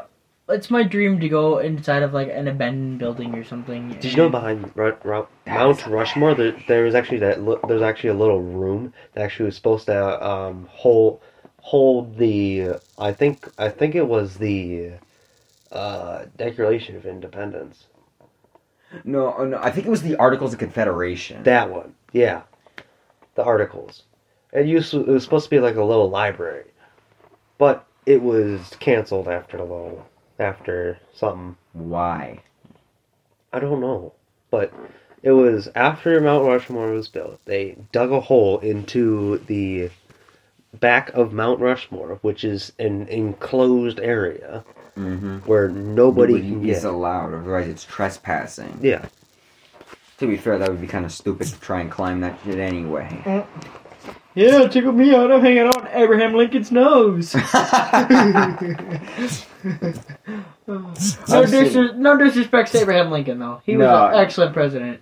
[0.49, 3.89] It's my dream to go inside of like an abandoned building or something.
[3.99, 7.83] Did you know behind Ru- Ru- Mount Rushmore there, there was actually that li- there's
[7.83, 11.21] actually a little room that actually was supposed to um, hold
[11.61, 14.93] hold the I think I think it was the
[15.71, 17.85] uh, Declaration of Independence.
[19.03, 21.43] No, oh, no, I think it was the Articles of Confederation.
[21.43, 22.41] That one, yeah,
[23.35, 24.03] the articles.
[24.51, 26.71] It used to, it was supposed to be like a little library,
[27.59, 30.07] but it was canceled after the little
[30.39, 32.41] after something Why?
[33.51, 34.13] I don't know,
[34.51, 34.73] but
[35.23, 37.39] it was after Mount Rushmore was built.
[37.45, 39.89] They dug a hole into the
[40.79, 44.63] back of Mount Rushmore, which is an enclosed area
[44.97, 45.37] Mm-hmm.
[45.39, 46.89] where nobody, can is get.
[46.91, 48.79] allowed, otherwise it's trespassing.
[48.81, 49.05] Yeah,
[50.17, 52.59] To be fair, that would be kind of stupid to try and climb that shit
[52.59, 53.45] anyway.
[54.39, 55.31] Yeah, check me out.
[55.33, 57.35] I'm hanging out on Abraham Lincoln's nose.
[60.67, 60.93] no,
[61.45, 63.61] dis- no disrespect to Abraham Lincoln, though.
[63.65, 64.07] He was No.
[64.07, 65.01] an excellent president.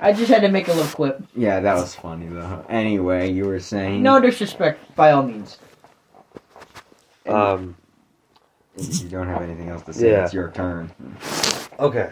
[0.00, 1.22] I just had to make a little quip.
[1.36, 2.64] yeah, that was funny though.
[2.68, 5.58] Anyway, you were saying No disrespect, by all means.
[7.26, 7.76] um,
[8.76, 10.10] you don't have anything else to say.
[10.10, 10.24] Yeah.
[10.24, 10.90] It's your turn.
[11.78, 12.10] okay.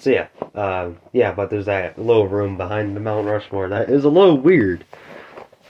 [0.00, 4.04] So yeah, um, yeah, but there's that little room behind the Mount Rushmore that is
[4.04, 4.82] a little weird,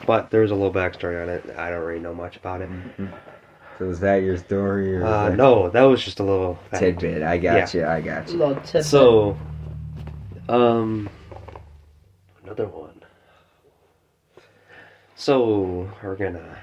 [0.06, 1.44] but there's a little backstory on it.
[1.58, 2.70] I don't really know much about it.
[3.78, 6.80] So is that your story or Uh, that no, that was just a little fact.
[6.80, 7.22] tidbit?
[7.24, 7.84] I got you.
[7.84, 8.36] I got you.
[8.36, 8.84] Little tip.
[8.84, 9.36] So,
[10.48, 11.08] um,
[12.44, 13.02] another one.
[15.16, 16.56] So we're gonna.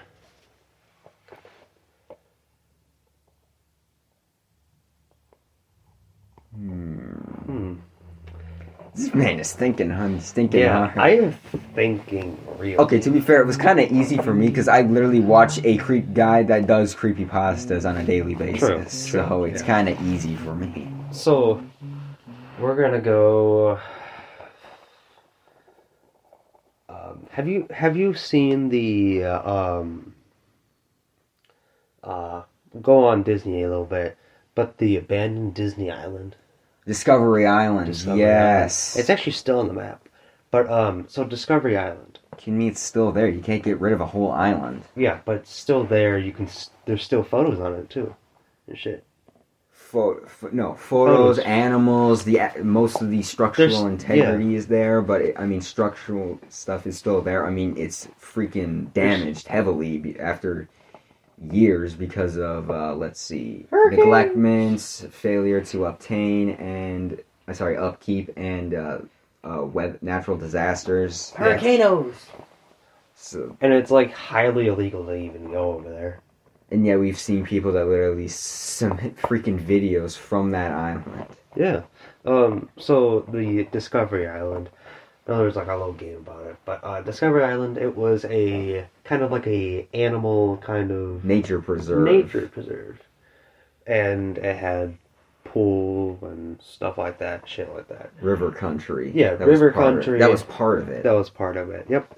[6.58, 7.76] Hmm.
[8.98, 10.16] This man is thinking, hun.
[10.16, 10.62] He's thinking.
[10.62, 11.00] Yeah, huh?
[11.00, 11.32] I am
[11.76, 12.82] thinking real.
[12.82, 15.64] Okay, to be fair, it was kind of easy for me because I literally watch
[15.64, 19.08] a creep guy that does creepy pastas on a daily basis.
[19.08, 19.68] True, so true, it's yeah.
[19.68, 20.92] kind of easy for me.
[21.12, 21.64] So
[22.60, 23.80] we're gonna go.
[26.90, 30.16] Um, have you have you seen the uh, um?
[32.04, 32.42] Uh,
[32.82, 34.18] go on Disney a little bit,
[34.56, 36.36] but the abandoned Disney Island.
[36.88, 37.88] Discovery Island.
[37.88, 38.96] Discovery yes.
[38.96, 39.02] Island.
[39.02, 40.08] It's actually still on the map,
[40.52, 42.20] but um, so Discovery Island.
[42.40, 43.28] To me, it's still there.
[43.28, 44.84] You can't get rid of a whole island.
[44.96, 46.18] Yeah, but it's still there.
[46.18, 46.48] You can.
[46.86, 48.16] There's still photos on it too,
[48.68, 49.04] and shit.
[49.72, 51.40] Pho- ph- no photos, Photos.
[51.40, 52.24] animals.
[52.26, 56.86] The most of the structural There's- integrity is there, but it, I mean, structural stuff
[56.86, 57.46] is still there.
[57.46, 60.68] I mean, it's freaking damaged heavily after
[61.52, 64.00] years because of uh, let's see, Hurricane.
[64.00, 69.00] neglectments, failure to obtain and uh, sorry, upkeep and uh,
[69.44, 71.32] uh, weather, natural disasters.
[71.32, 72.28] Hurricanes.
[73.16, 76.22] So, And it's like highly illegal to even go over there.
[76.72, 81.28] and yet we've seen people that literally submit freaking videos from that island.
[81.56, 81.82] Yeah.
[82.26, 82.70] Um.
[82.78, 84.70] So the Discovery Island.
[85.30, 87.78] Oh, there's like a little game about it, but uh, Discovery Island.
[87.78, 92.04] It was a kind of like a animal kind of Nature preserve.
[92.06, 93.02] nature preserve,
[93.86, 94.98] and it had
[95.44, 98.10] pool and stuff like that, shit like that.
[98.22, 99.12] River country.
[99.14, 99.96] Yeah, That river part of it.
[100.04, 100.20] country.
[100.20, 101.04] That was part of it.
[101.04, 101.86] That was part of it.
[101.90, 102.14] Yep.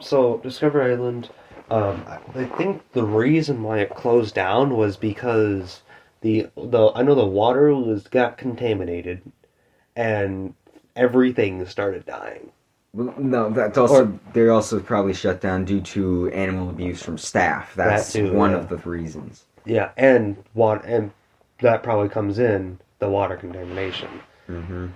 [0.00, 1.30] So Discovery Island,
[1.70, 5.82] um, I I think the reason why it closed down was because
[6.20, 9.22] the the I know the water was got contaminated,
[9.96, 10.54] and
[10.96, 12.50] everything started dying.
[12.92, 17.74] No, that's also they're also probably shut down due to animal abuse from staff.
[17.74, 18.58] That's That too, one yeah.
[18.58, 19.44] of the reasons.
[19.64, 21.10] Yeah, and water, and
[21.60, 24.08] that probably comes in the water contamination,
[24.48, 24.86] Mm-hmm.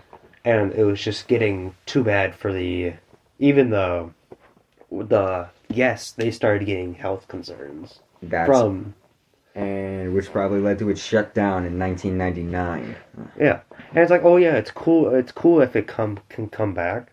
[0.45, 2.93] and it was just getting too bad for the
[3.41, 4.11] even the
[4.91, 8.95] the yes, they started getting health concerns That's from
[9.55, 12.97] and which probably led to its shutdown in 1999.
[13.39, 15.15] yeah, and it's like, oh yeah, it's cool.
[15.15, 17.13] It's cool if it come can come back.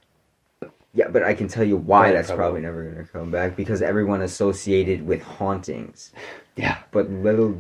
[0.93, 2.43] Yeah, but I can tell you why Right, that's probably.
[2.43, 6.13] probably never going to come back because everyone associated with hauntings.
[6.55, 6.77] Yeah.
[6.91, 7.53] But little,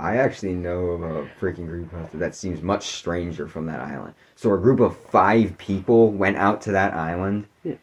[0.00, 4.14] I actually know of a freaking group that seems much stranger from that island.
[4.34, 7.76] So a group of five people went out to that island, Yeah.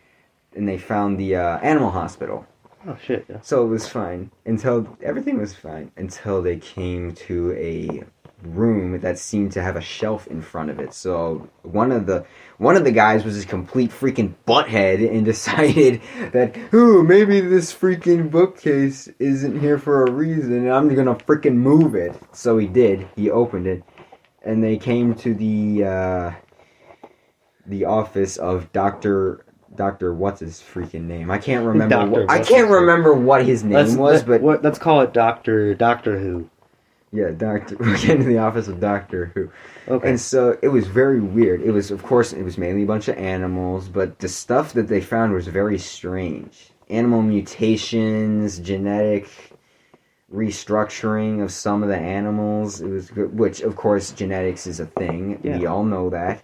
[0.58, 2.46] and they found the uh, animal hospital.
[2.86, 3.26] Oh shit.
[3.30, 3.42] Yeah.
[3.42, 8.04] So it was fine until everything was fine until they came to a
[8.44, 10.94] room that seemed to have a shelf in front of it.
[10.94, 12.26] So one of the
[12.58, 17.74] one of the guys was a complete freaking butthead and decided that ooh maybe this
[17.74, 22.16] freaking bookcase isn't here for a reason and I'm gonna freaking move it.
[22.32, 23.08] So he did.
[23.16, 23.84] He opened it,
[24.44, 26.32] and they came to the uh,
[27.66, 29.44] the office of Doctor.
[29.78, 31.32] Doctor, what's his freaking name?
[31.32, 32.06] I can't remember.
[32.06, 35.14] What, I can't remember what his name Let's, was, let- but what, let's call it
[35.14, 36.50] Doctor Doctor Who.
[37.14, 37.78] yeah, Doctor.
[37.80, 39.50] We're getting to the office of Doctor Who,
[39.88, 40.10] Okay.
[40.10, 41.62] and so it was very weird.
[41.62, 44.88] It was, of course, it was mainly a bunch of animals, but the stuff that
[44.90, 46.72] they found was very strange.
[46.90, 49.30] Animal mutations, genetic
[50.34, 52.82] restructuring of some of the animals.
[52.82, 55.40] It was, good, which of course, genetics is a thing.
[55.44, 55.58] Yeah.
[55.60, 56.44] We all know that.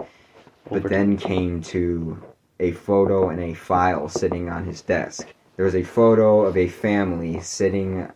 [0.69, 2.21] But then came to
[2.59, 5.33] a photo and a file sitting on his desk.
[5.55, 8.07] There was a photo of a family sitting,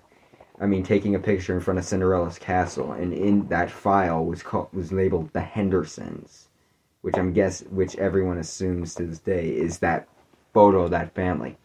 [0.59, 4.41] I mean, taking a picture in front of Cinderella's castle, and in that file was
[4.41, 6.49] called, was labeled the Hendersons,
[7.01, 10.07] which I'm guess which everyone assumes to this day is that
[10.53, 11.57] photo of that family.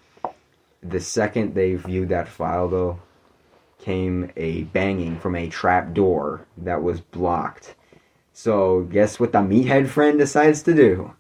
[0.83, 3.01] The second they viewed that file, though,
[3.79, 7.75] came a banging from a trap door that was blocked.
[8.33, 11.15] So, guess what the meathead friend decides to do?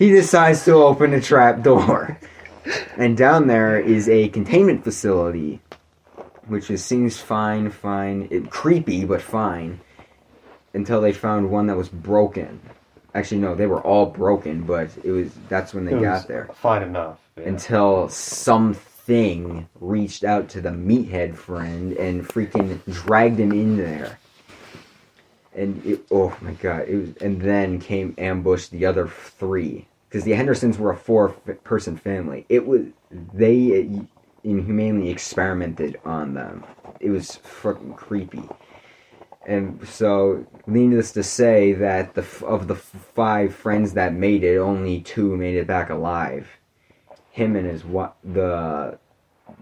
[0.00, 2.18] He decides to open a trap door.
[2.96, 5.60] and down there is a containment facility,
[6.46, 9.78] which is, seems fine, fine, it, creepy, but fine,
[10.72, 12.60] until they found one that was broken.
[13.14, 16.48] Actually, no, they were all broken, but it was that's when they It got there
[16.54, 17.18] Fine enough.
[17.36, 17.48] yeah.
[17.48, 24.18] until something reached out to the meathead friend and freaking dragged him in there.
[25.54, 26.88] And it, oh my god!
[26.88, 31.96] It was, and then came ambush the other three because the Hendersons were a four-person
[31.96, 32.44] family.
[32.50, 32.82] It was
[33.32, 34.02] they uh,
[34.44, 36.64] inhumanely experimented on them.
[36.98, 38.42] It was fucking creepy.
[39.46, 45.00] And so, needless to say, that the of the five friends that made it, only
[45.00, 46.60] two made it back alive
[47.30, 48.98] him and his wa- the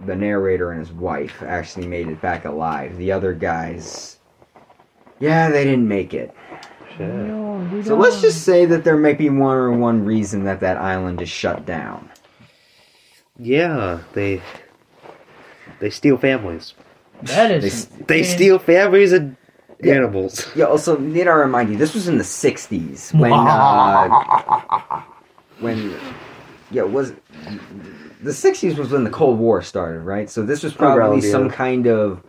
[0.05, 2.97] the narrator and his wife actually made it back alive.
[2.97, 4.19] The other guys,
[5.19, 6.35] yeah, they didn't make it.
[6.97, 7.48] Shit.
[7.85, 11.21] So let's just say that there may be one or one reason that that island
[11.23, 12.11] is shut down.
[13.39, 14.43] Yeah, they
[15.81, 16.75] they steal families.
[17.23, 18.07] That is They, is.
[18.07, 19.37] They steal families and
[19.83, 19.95] Yeah.
[19.95, 20.47] animals.
[20.57, 20.65] yeah.
[20.65, 25.03] Also, need I remind you, this was in the '60s when uh,
[25.61, 25.95] when
[26.71, 27.13] yeah it was
[28.23, 30.29] the '60s was when the Cold War started, right?
[30.29, 31.31] So this was probably Around, yeah.
[31.31, 32.23] some kind of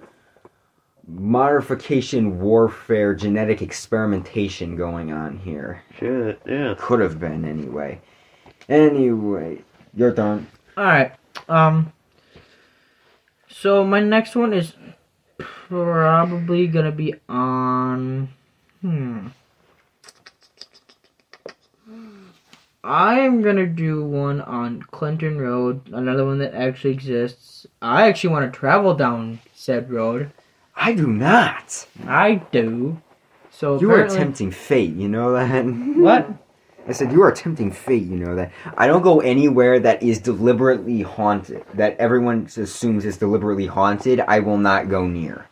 [1.09, 5.83] modification warfare, genetic experimentation going on here.
[5.97, 6.41] Shit.
[6.45, 6.75] Yeah.
[6.77, 8.01] Could have been anyway.
[8.67, 9.63] Anyway,
[9.95, 10.47] your turn.
[10.77, 11.13] All right.
[11.47, 11.91] Um.
[13.49, 14.73] So my next one is
[15.37, 18.29] probably gonna be on.
[18.81, 19.27] Hmm.
[22.83, 27.67] I'm gonna do one on Clinton Road, another one that actually exists.
[27.81, 30.31] I actually want to travel down said road.
[30.79, 31.85] I do not.
[32.07, 33.01] I do.
[33.51, 35.63] So You are apparently- tempting fate, you know that?
[35.97, 36.29] What?
[36.87, 38.51] I said you are tempting fate, you know that.
[38.77, 44.21] I don't go anywhere that is deliberately haunted, that everyone assumes is deliberately haunted.
[44.21, 45.45] I will not go near.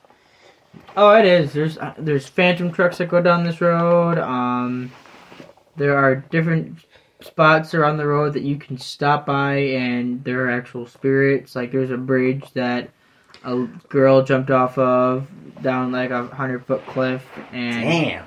[0.95, 1.53] Oh, it is.
[1.53, 4.17] There's uh, there's phantom trucks that go down this road.
[4.17, 4.91] Um,
[5.75, 6.79] there are different
[7.19, 11.55] spots around the road that you can stop by, and there are actual spirits.
[11.55, 12.89] Like there's a bridge that
[13.47, 15.27] a girl jumped off of
[15.61, 18.23] down like a hundred foot cliff and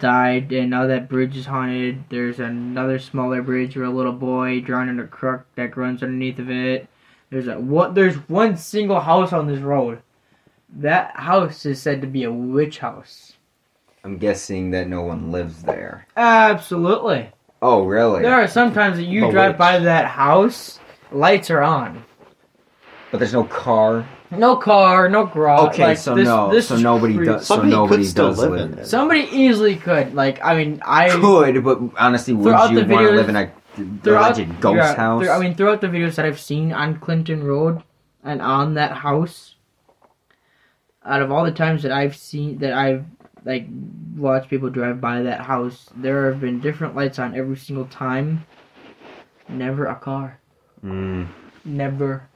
[0.00, 2.04] died, and now that bridge is haunted.
[2.08, 6.38] There's another smaller bridge where a little boy drowned in a crook that runs underneath
[6.38, 6.88] of it.
[7.30, 7.94] There's a what?
[7.94, 10.00] There's one single house on this road.
[10.68, 13.32] That house is said to be a witch house.
[14.04, 16.06] I'm guessing that no one lives there.
[16.16, 17.30] Absolutely.
[17.60, 18.22] Oh, really?
[18.22, 19.58] There are sometimes that you drive witch.
[19.58, 20.78] by that house,
[21.10, 22.04] lights are on.
[23.10, 24.06] But there's no car.
[24.32, 25.68] No car, no garage.
[25.70, 27.32] Okay, like, so this- no, this so nobody creepy.
[27.32, 27.46] does.
[27.46, 28.84] So Somebody nobody could still does live live in there.
[28.84, 28.86] it.
[28.86, 30.14] Somebody easily could.
[30.14, 33.36] Like, I mean, I Could, but honestly, would Throughout you the want to live in
[33.36, 33.50] a
[34.02, 35.22] the alleged ghost yeah, house.
[35.22, 37.82] through- I mean, throughout the videos that I've seen on Clinton Road
[38.22, 39.56] and on that house,
[41.04, 43.04] out of all the times that I've seen that I've
[43.44, 43.66] like
[44.16, 48.44] watched people drive by that house, there have been different lights on every single time.
[49.48, 50.38] Never a car.
[50.84, 51.26] Mm.
[51.64, 52.28] Never.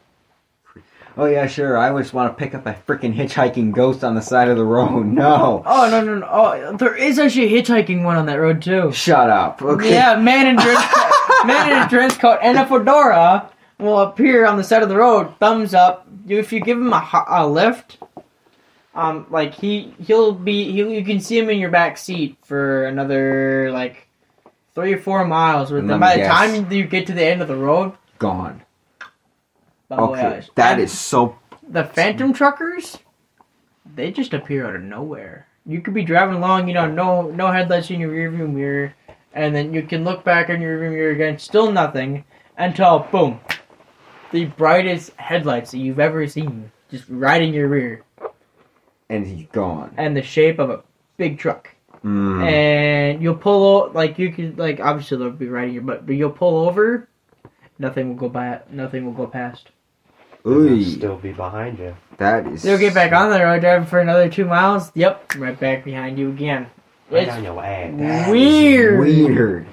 [1.16, 1.78] Oh yeah, sure.
[1.78, 4.64] I just want to pick up a freaking hitchhiking ghost on the side of the
[4.64, 5.06] road.
[5.14, 5.62] No.
[5.64, 6.28] Oh no no no!
[6.28, 8.90] Oh, there is actually a hitchhiking one on that road too.
[8.92, 9.62] Shut up.
[9.62, 9.92] Okay.
[9.92, 11.14] Yeah, man in dress
[11.46, 13.48] man in a dress coat and a fedora
[13.78, 15.38] will appear on the side of the road.
[15.38, 16.06] Thumbs up.
[16.26, 17.98] If you give him a, a lift,
[18.94, 22.86] um, like he he'll be he you can see him in your back seat for
[22.86, 24.08] another like
[24.74, 25.70] three or four miles.
[25.70, 26.32] Let by the guess.
[26.32, 28.62] time you get to the end of the road, Gone.
[29.98, 30.22] Okay.
[30.22, 30.48] gosh.
[30.56, 31.36] That And is so.
[31.68, 32.98] the phantom truckers.
[33.94, 35.46] They just appear out of nowhere.
[35.66, 38.94] You could be driving along, you know, no no headlights in your rearview mirror,
[39.32, 42.24] and then you can look back in your rearview mirror again, still nothing,
[42.58, 43.40] until boom,
[44.32, 48.02] the brightest headlights that you've ever seen, just right in your rear,
[49.08, 49.94] And he's gone.
[49.96, 50.82] and the shape of a
[51.16, 51.70] big truck.
[52.04, 52.44] Mm.
[52.44, 56.04] And you'll pull o- like you could like obviously they'll be right in your butt,
[56.04, 57.08] but you'll pull over,
[57.78, 59.70] nothing will go by, nothing will go past.
[60.44, 61.96] They'll Ooh, still be behind you.
[62.18, 62.62] that is.
[62.62, 64.92] They'll get back on the road driving for another two miles.
[64.94, 66.66] Yep, right back behind you again.
[67.10, 67.92] Right It's on your ass.
[67.96, 69.00] That is weird.
[69.00, 69.66] Weird.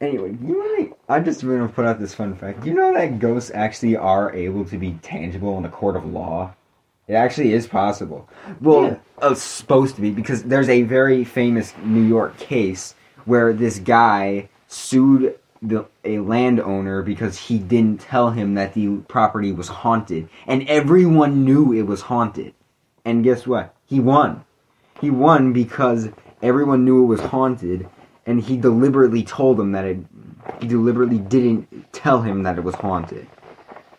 [0.00, 2.66] Anyway, you know, what I I just want to put out this fun fact.
[2.66, 6.52] You know that ghosts actually are able to be tangible in a court of law.
[7.08, 8.28] It actually is possible.
[8.60, 8.96] Well, Yeah.
[9.22, 13.78] uh, it's supposed to be because there's a very famous New York case where this
[13.78, 20.28] guy sued the a landowner because he didn't tell him that the property was haunted,
[20.46, 22.54] and everyone knew it was haunted.
[23.04, 23.74] And guess what?
[23.86, 24.44] He won.
[25.00, 26.08] He won because
[26.42, 27.88] everyone knew it was haunted,
[28.26, 29.98] and he deliberately told him that it.
[30.60, 33.26] He deliberately didn't tell him that it was haunted,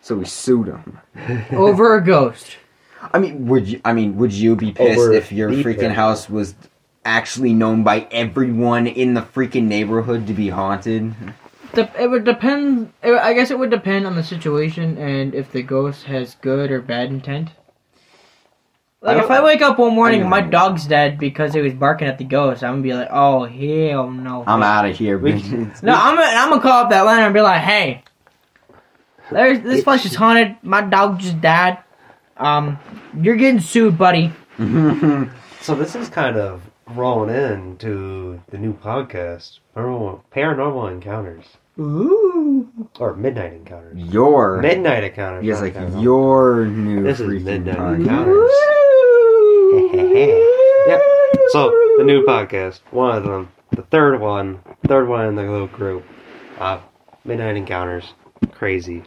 [0.00, 0.98] so he sued him.
[1.52, 2.56] Over a ghost.
[3.12, 3.80] I mean, would you?
[3.84, 5.94] I mean, would you be pissed Over if your freaking parent.
[5.94, 6.54] house was
[7.04, 11.14] actually known by everyone in the freaking neighborhood to be haunted?
[11.74, 12.92] Dep- it would depend.
[13.02, 16.70] it- I guess it would depend on the situation and if the ghost has good
[16.70, 17.50] or bad intent.
[19.00, 21.72] Like I if I wake up one morning and my dog's dead because it was
[21.74, 25.18] barking at the ghost, I'm gonna be like, "Oh hell no!" I'm out of here,
[25.20, 25.42] bitch.
[25.82, 28.02] No, I'm gonna, I'm gonna call up that landlord and be like, "Hey,
[29.30, 30.56] there's this place is haunted.
[30.62, 31.78] My dog just died.
[32.38, 32.76] Um,
[33.20, 34.32] you're getting sued, buddy."
[35.60, 41.44] So this is kind of rolling into the new podcast, Paranormal, Paranormal Encounters,
[41.78, 42.68] Ooh.
[42.98, 43.98] or Midnight Encounters.
[43.98, 45.44] your Midnight Encounters.
[45.44, 46.02] yes, like Paranormal.
[46.02, 48.00] your new This is Midnight podcast.
[48.00, 48.50] Encounters.
[50.88, 51.02] Yep.
[51.50, 51.68] So
[51.98, 56.02] the new podcast, one of them, the third one, third one in the little group,
[56.58, 56.80] uh,
[57.26, 58.14] Midnight Encounters,
[58.52, 59.02] crazy,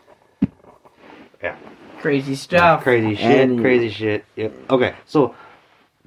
[1.42, 1.56] Yeah.
[2.00, 2.84] Crazy stuff.
[2.84, 4.26] crazy shit, And- crazy shit.
[4.36, 4.54] Yep.
[4.70, 5.34] Okay, so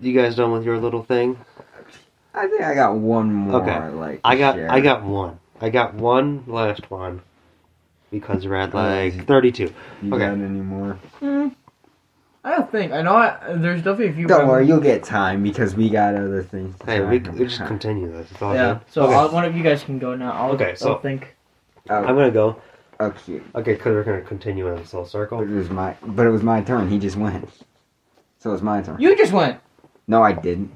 [0.06, 1.38] you guys done with your little thing?
[2.34, 3.62] I think I got one more.
[3.62, 3.88] Okay.
[3.90, 4.70] Like I got, share.
[4.70, 5.38] I got one.
[5.60, 7.22] I got one last one
[8.10, 9.72] because we're at like thirty-two.
[10.02, 10.24] You okay.
[10.24, 10.94] got any more?
[11.20, 11.48] Hmm.
[12.46, 12.92] I don't think.
[12.92, 13.14] I know.
[13.14, 14.26] I, there's definitely a few.
[14.26, 16.78] Don't but- worry, you'll get time because we got other things.
[16.80, 18.30] to Hey, we, we just continue this.
[18.30, 18.74] It's all Yeah.
[18.74, 18.80] good.
[18.92, 19.14] So okay.
[19.14, 20.32] I'll, one of you guys can go now.
[20.32, 21.34] I'll, Okay, so- I'll think.
[21.88, 22.56] I'm Oh, gonna go.
[23.00, 23.40] okay.
[23.54, 25.40] Okay, because we're gonna continue in this little But circle.
[25.42, 26.90] it was my, but it was my turn.
[26.90, 27.48] He just went.
[28.40, 29.00] So it's my turn.
[29.00, 29.58] You just went.
[30.06, 30.70] No, I didn't.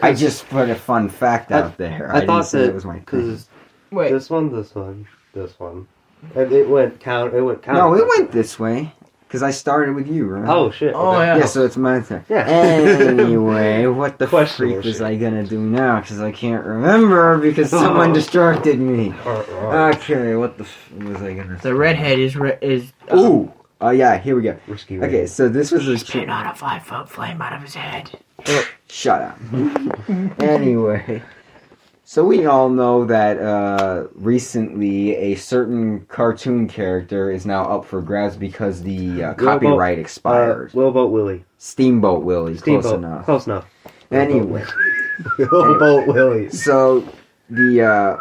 [0.00, 2.10] I just put a fun fact I- out there.
[2.10, 3.00] I, didn't thought that it was my turn.
[3.00, 3.48] because
[3.90, 4.10] Wait.
[4.10, 5.86] this one, this one, this one,
[6.34, 7.34] and it went count.
[7.34, 7.78] It went count.
[7.78, 8.92] No, it went this way
[9.28, 10.48] because I started with you, right?
[10.48, 10.94] Oh shit.
[10.94, 11.26] Oh, okay.
[11.26, 11.36] yeah.
[11.38, 12.24] Yeah, so it's my turn.
[12.28, 12.46] Yeah.
[12.46, 15.02] Anyway, what the Question freak was shit.
[15.02, 16.00] I gonna do now?
[16.00, 19.12] Because I can't remember because someone distracted me.
[19.26, 21.58] Or- or- Okay, what the f- was I gonna?
[21.62, 22.92] The redhead is re- is.
[23.10, 23.52] uh, Ooh.
[23.80, 24.56] Oh yeah, here we go.
[24.68, 25.02] risky.
[25.02, 28.10] Okay, so this was a Spit on a five foot flame out of his head.
[28.92, 29.38] Shut up.
[30.38, 31.22] anyway,
[32.04, 38.02] so we all know that uh, recently a certain cartoon character is now up for
[38.02, 40.72] grabs because the uh, copyright Uh, expired.
[40.74, 41.42] Wheelboat Willie.
[41.56, 42.82] Steamboat Willie, Steamboat.
[42.82, 43.24] close enough.
[43.24, 43.66] Close enough.
[44.10, 44.62] Anyway,
[45.38, 46.50] Wheelboat Willie.
[46.50, 47.08] so
[47.48, 48.16] the uh,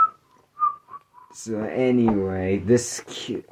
[1.34, 3.44] so anyway, this ki-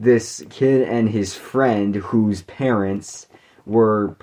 [0.00, 3.26] this kid and his friend, whose parents
[3.66, 4.16] were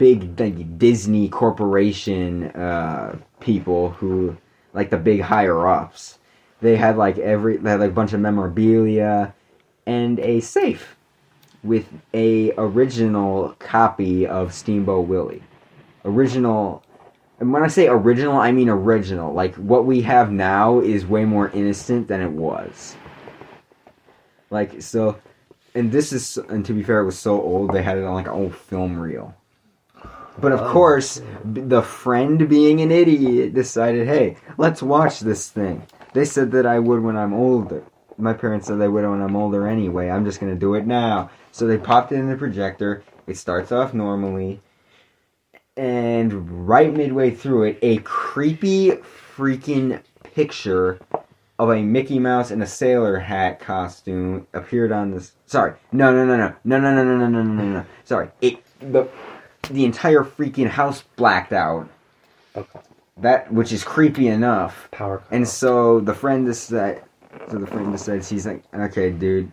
[0.00, 4.34] big like, Disney corporation uh, people who
[4.72, 6.18] like the big higher ups.
[6.62, 9.34] They had like every they had like a bunch of memorabilia
[9.86, 10.96] and a safe
[11.62, 15.42] with a original copy of Steamboat Willie.
[16.06, 16.82] Original
[17.38, 19.34] And when I say original, I mean original.
[19.34, 22.96] Like what we have now is way more innocent than it was.
[24.48, 25.20] Like so,
[25.74, 28.14] and this is and to be fair, it was so old they had it on
[28.14, 29.34] like an old film reel.
[30.40, 31.24] But of Oh, course, yeah.
[31.44, 35.82] the friend being an idiot decided, hey, let's watch this thing.
[36.14, 37.82] They said that I would when I'm older.
[38.16, 40.10] My parents said they would when I'm older anyway.
[40.10, 41.30] I'm just gonna do it now.
[41.52, 43.02] So they popped it in the projector.
[43.26, 44.60] It starts off normally.
[45.76, 48.90] And right midway through it, a creepy
[49.36, 50.02] freaking
[50.34, 51.00] picture
[51.58, 55.32] of a Mickey Mouse in a sailor hat costume appeared on this.
[55.46, 57.86] Sorry, no, no, no, no, no, no, no, no, no, no, no, no, no.
[58.04, 59.06] Sorry, it the
[59.68, 61.88] the entire freaking house blacked out.
[62.56, 62.80] Okay.
[63.18, 64.88] That which is creepy enough.
[64.90, 65.22] Power.
[65.30, 65.50] And cut.
[65.50, 67.00] so the friend decides,
[67.50, 69.52] so the friend decides, he's like, okay, dude,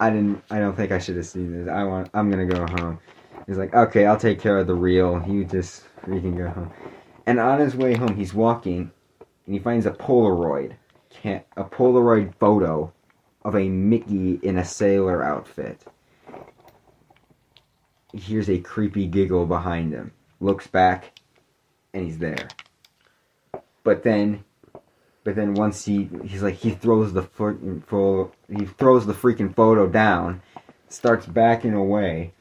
[0.00, 1.68] I didn't, I don't think I should have seen this.
[1.68, 2.98] I want, I'm gonna go home.
[3.46, 5.22] He's like, okay, I'll take care of the reel.
[5.26, 6.70] You just freaking go home.
[7.26, 8.90] And on his way home, he's walking,
[9.46, 10.74] and he finds a Polaroid,
[11.10, 12.92] can a Polaroid photo
[13.44, 15.82] of a Mickey in a sailor outfit.
[18.12, 20.12] He hears a creepy giggle behind him.
[20.40, 21.18] Looks back,
[21.92, 22.48] and he's there.
[23.84, 24.44] But then
[25.24, 29.54] but then once he he's like he throws the freaking photo he throws the freaking
[29.54, 30.42] photo down,
[30.88, 32.32] starts backing away,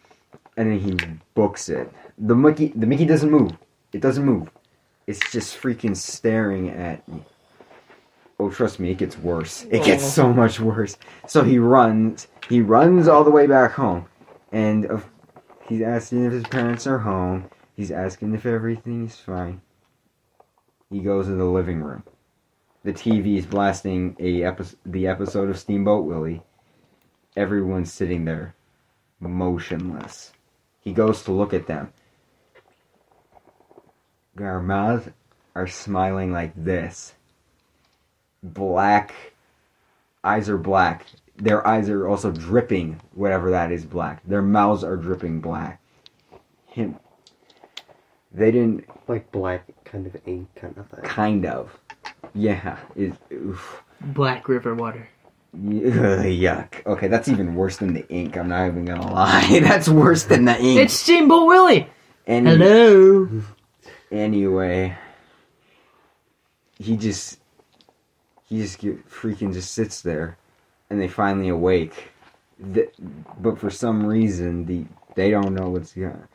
[0.56, 0.98] and then he
[1.34, 1.92] books it.
[2.18, 3.52] The Mickey the Mickey doesn't move.
[3.94, 4.50] It doesn't move.
[5.06, 7.24] It's just freaking staring at me.
[8.40, 9.66] Oh, trust me, it gets worse.
[9.72, 10.08] It gets Oh.
[10.10, 10.98] so much worse.
[11.28, 12.28] So he runs.
[12.50, 14.06] He runs all the way back home,
[14.52, 15.00] and uh,
[15.68, 17.50] he's asking if his parents are home.
[17.76, 19.62] He's asking if everything is fine.
[20.90, 22.04] He goes to the living room.
[22.84, 26.42] The TV is blasting a epi- the episode of Steamboat Willie.
[27.36, 28.56] Everyone's sitting there,
[29.20, 30.32] motionless.
[30.80, 31.92] He goes to look at them.
[34.36, 35.10] Their mouths
[35.54, 37.14] are smiling like this.
[38.42, 39.14] Black
[40.24, 41.06] eyes are black.
[41.38, 44.22] Their eyes are also dripping, whatever that is, black.
[44.26, 45.82] Their mouths are dripping black.
[46.66, 46.98] Him.
[48.34, 51.02] They didn't like black kind of ink kind of thing.
[51.04, 51.78] Kind of.
[52.34, 52.78] Yeah.
[52.96, 53.84] It, oof.
[54.02, 55.08] Black River water.
[55.56, 56.86] Yuck.
[56.86, 58.38] Okay, that's even worse than the ink.
[58.38, 59.60] I'm not even gonna lie.
[59.64, 60.80] that's worse than the ink.
[60.80, 61.88] It's Steamboat Willie.
[62.26, 63.30] Any- Hello.
[64.12, 64.96] Anyway,
[66.80, 67.40] he just
[68.46, 70.38] he just get, freaking just sits there,
[70.90, 72.10] and they finally awake.
[72.60, 72.90] The,
[73.40, 74.86] but for some reason, the
[75.16, 76.28] they don't know what's going.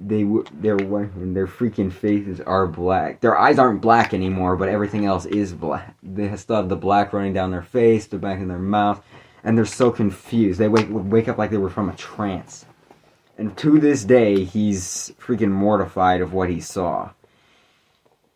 [0.00, 0.22] They
[0.52, 3.20] they're their freaking faces are black.
[3.20, 5.96] Their eyes aren't black anymore, but everything else is black.
[6.02, 9.02] They still have the black running down their face, the back of their mouth,
[9.42, 10.60] and they're so confused.
[10.60, 12.64] They wake wake up like they were from a trance.
[13.38, 17.10] And to this day, he's freaking mortified of what he saw.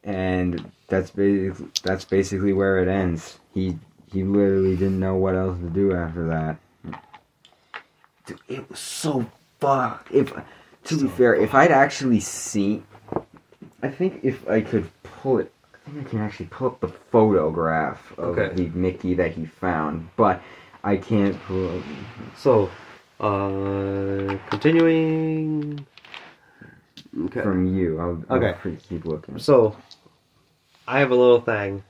[0.04, 3.38] And that's basically that's basically where it ends.
[3.52, 3.78] He
[4.12, 6.56] he literally didn't know what else to do after that.
[8.26, 9.26] Dude, it was so
[9.58, 10.12] fucked.
[10.12, 10.32] If
[10.84, 12.84] to be fair, if I'd actually seen,
[13.82, 15.52] I think if I could pull it,
[15.86, 18.54] I think I can actually pull up the photograph of Okay.
[18.54, 20.40] the Mickey that he found, but
[20.84, 21.78] I can't pull.
[21.78, 21.84] Up,
[22.36, 22.70] So,
[23.20, 25.86] uh, continuing.
[27.26, 27.42] Okay.
[27.42, 27.98] from you.
[28.00, 28.76] I'll, I'll Okay.
[28.88, 29.38] keep looking.
[29.38, 29.76] So,
[30.86, 31.82] I have a little thing.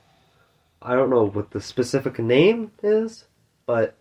[0.83, 3.25] I don't know what the specific name is,
[3.65, 3.95] but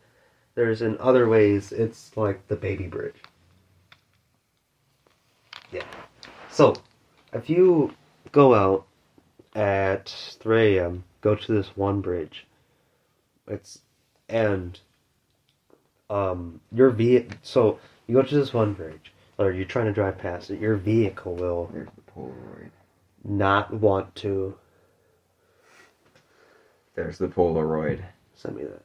[0.54, 3.22] there's in other ways it's like the baby bridge.
[5.70, 5.84] Yeah.
[6.50, 6.74] So,
[7.32, 7.94] if you
[8.32, 8.86] go out
[9.54, 10.08] at
[10.40, 12.46] 3 a.m., go to this one bridge.
[13.46, 13.80] It's
[14.28, 14.78] and
[16.10, 20.18] um your ve so you go to this one bridge or you're trying to drive
[20.18, 20.60] past it.
[20.60, 22.70] Your vehicle will There's the Polaroid.
[23.24, 24.56] not want to
[26.94, 28.00] There's the Polaroid.
[28.34, 28.82] send me that.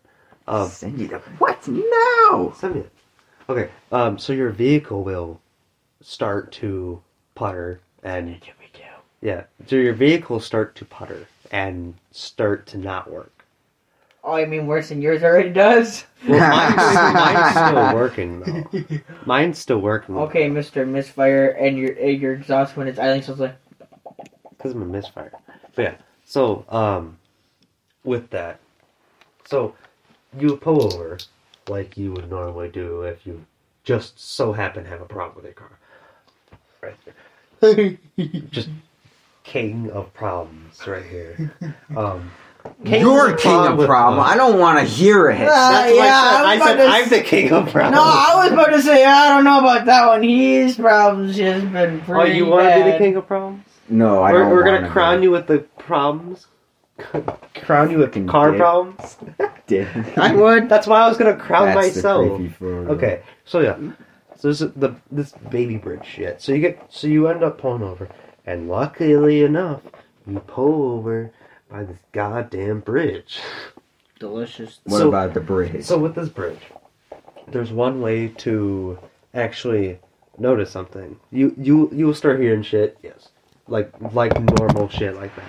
[0.48, 1.68] Um, Send you the what?
[1.68, 2.54] No.
[2.58, 2.92] send me that.
[3.52, 3.70] Okay.
[3.92, 5.42] Um, so your vehicle will
[6.02, 7.02] start to
[7.36, 8.40] putter and
[9.22, 9.44] yeah.
[9.66, 13.46] So your vehicle start to putter and start to not work.
[14.24, 16.06] Oh, I mean worse than yours already does?
[16.28, 16.76] Well, mine's,
[17.14, 19.00] mine's still working though.
[19.26, 20.18] Mine's still working.
[20.18, 23.56] Okay, Mister Misfire, and your and your exhaust when it's idling, so it's like
[24.50, 25.32] because I'm a misfire.
[25.76, 25.96] But yeah,
[26.26, 27.18] so um,
[28.08, 28.60] with that,
[29.46, 29.76] so
[30.40, 31.18] you pull over
[31.68, 33.46] like you would normally do if you
[33.84, 35.78] just so happen to have a problem with your car.
[36.82, 36.96] Right
[37.60, 37.98] there,
[38.52, 38.70] just
[39.44, 41.52] king of problems right here.
[41.96, 42.32] Um,
[42.86, 44.20] king You're of king of with- problem.
[44.22, 45.40] I don't want to hear it.
[45.40, 46.04] That's Uh, yeah,
[46.46, 46.78] I I was said.
[46.78, 47.96] I about said to I'm s- the king of problems.
[47.96, 50.24] No, I was about to say I don't know about that one.
[50.24, 53.64] His problems just been Oh, you want to be the king of problems?
[53.90, 54.52] No, I we're, don't.
[54.52, 55.24] we're gonna crown go.
[55.24, 56.48] you with the problems.
[57.56, 58.60] crown you with car dick.
[58.60, 59.18] problems.
[59.68, 59.88] Dick.
[60.18, 60.70] I would.
[60.70, 62.36] That's why I was gonna crown That's the myself.
[62.38, 62.92] creepy photo.
[62.94, 63.76] Okay, so yeah,
[64.38, 66.42] so this is the this baby bridge shit.
[66.42, 68.08] So you get so you end up pulling over,
[68.46, 69.82] and luckily enough,
[70.26, 71.32] you pull over
[71.70, 73.40] by this goddamn bridge.
[74.20, 74.80] Delicious.
[74.86, 75.84] What So- about the bridge?
[75.84, 76.62] So with this bridge,
[77.48, 78.98] there's one way to
[79.34, 80.00] actually
[80.38, 81.20] notice something.
[81.32, 82.98] You you you will start hearing shit.
[83.04, 83.30] Yes,
[83.68, 85.46] like like normal shit like that.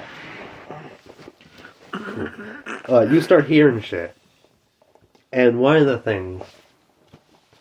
[2.88, 4.16] Uh, you start hearing shit,
[5.32, 6.44] and one of the things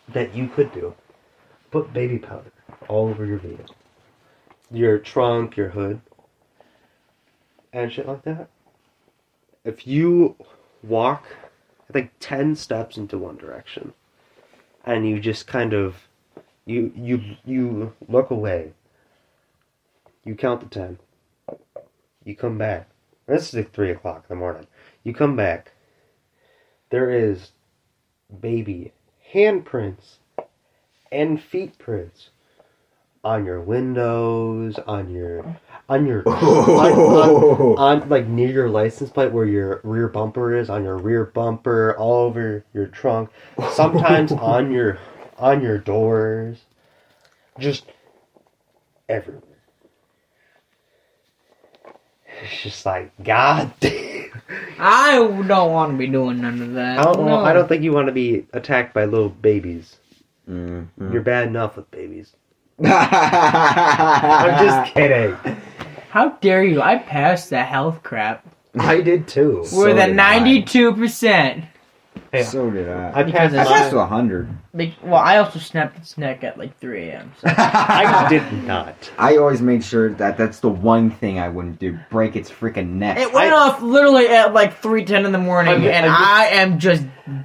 [0.08, 0.94] that you could do,
[1.70, 2.52] put baby powder
[2.88, 3.74] all over your vehicle,
[4.70, 6.00] your trunk, your hood,
[7.72, 8.48] and shit like that.
[9.64, 10.36] If you
[10.82, 11.26] walk
[11.88, 13.94] I think ten steps into one direction,
[14.84, 16.08] and you just kind of
[16.66, 18.72] you you you look away.
[20.24, 20.98] You count to ten.
[22.24, 22.90] You come back.
[23.28, 24.66] This is like three o'clock in the morning.
[25.04, 25.72] You come back.
[26.90, 27.52] There is
[28.40, 28.92] baby
[29.34, 30.16] handprints
[31.12, 32.30] and feet prints
[33.22, 35.60] on your windows, on your
[35.90, 40.70] on your on, on, on like near your license plate where your rear bumper is
[40.70, 43.30] on your rear bumper all over your trunk
[43.72, 44.98] sometimes on your
[45.38, 46.58] on your doors
[47.58, 47.86] just
[49.08, 49.47] everywhere
[52.42, 54.30] it's just like god damn
[54.78, 55.16] I
[55.46, 56.98] don't want to be doing none of that.
[56.98, 57.44] i don't know No.
[57.44, 59.96] i don't think you want to be attacked by little babies
[60.48, 60.86] Mhm.
[61.12, 62.34] you're bad enough with babies
[62.82, 65.36] i'm I'm just kidding
[66.10, 66.80] How dare you?
[66.80, 68.44] I passed the health crap
[68.78, 70.12] i did too We're a did I.
[70.12, 71.64] ninety-two percent.
[72.32, 72.42] Yeah.
[72.44, 73.12] So did I.
[73.20, 74.04] i Because passed I it's- passed to mine.
[74.04, 74.48] a hundred.
[75.02, 77.32] Well, I also snapped its neck at like three a.m.
[77.40, 77.48] So.
[77.56, 81.98] i did not I always made sure that that's the one thing I wouldn't do:
[82.10, 83.18] break its freaking neck.
[83.18, 86.42] It went I- off literally at like three ten in the morning, I- and I-
[86.42, 87.04] I am just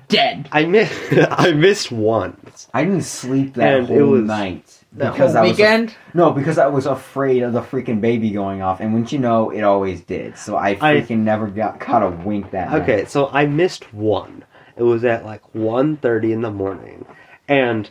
[0.10, 0.48] dead.
[0.52, 0.94] I missed.
[1.32, 2.68] I missed once.
[2.74, 5.96] I didn't sleep that And it whole was- night The because whole I was weekend.
[6.14, 9.50] no, because I was afraid of the freaking baby going off, and wouldn't you know,
[9.50, 10.38] it always did.
[10.38, 12.82] So I I- freaking never got caught a wink that night.
[12.84, 14.44] Okay, so I missed one.
[14.76, 17.06] It was at like 1.30 in the morning,
[17.48, 17.90] and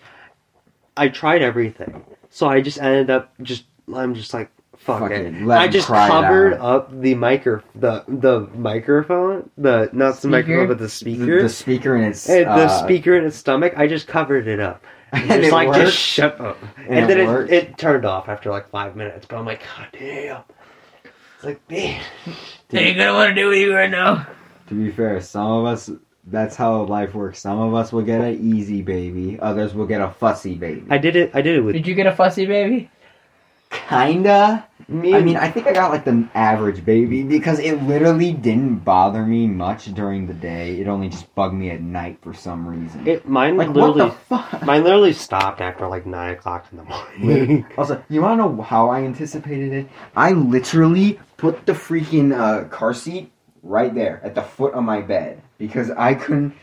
[0.97, 2.05] I tried everything.
[2.31, 3.65] So I just ended up just.
[3.95, 5.27] I'm just like fuck, Fuck it.
[5.27, 6.61] it, let I just cry covered out.
[6.61, 11.43] up the micro the the microphone the not the microphone but the The, speaker.
[11.43, 14.61] the speaker in its and the uh, speaker in its stomach, I just covered it
[14.61, 14.83] up.
[15.13, 15.81] and Just it like worked.
[15.81, 16.59] just shut up.
[16.89, 19.27] And, And then it it, it turned off after like five minutes.
[19.27, 20.43] But I'm like, God damn.
[21.05, 22.03] It's like, man.
[22.73, 24.27] Ain't gonna want to do with you right now.
[24.69, 25.91] To be fair, some of us,
[26.27, 27.41] that's how life works.
[27.41, 30.85] Some of us will get an easy baby, others will get a fussy baby.
[30.89, 31.31] I did it.
[31.35, 32.91] I did it with Did you get a fussy baby?
[33.71, 34.69] Kinda.
[34.87, 35.15] me.
[35.15, 39.25] I mean, I think I got like the average baby because it literally didn't bother
[39.25, 40.79] me much during the day.
[40.79, 43.07] It only just bugged me at night for some reason.
[43.07, 44.63] it mine like what literally the fuck?
[44.67, 47.67] mine literally stopped after like nine o'clock in the morning.
[47.79, 49.89] Also, you wanna know how I anticipated it?
[50.15, 53.32] I literally put the freaking uh, car seat
[53.63, 56.55] right there at the foot of my bed because I couldn't.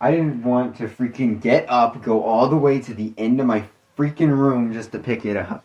[0.00, 3.46] I didn't want to freaking get up, go all the way to the end of
[3.46, 3.64] my
[3.96, 5.64] freaking room just to pick it up.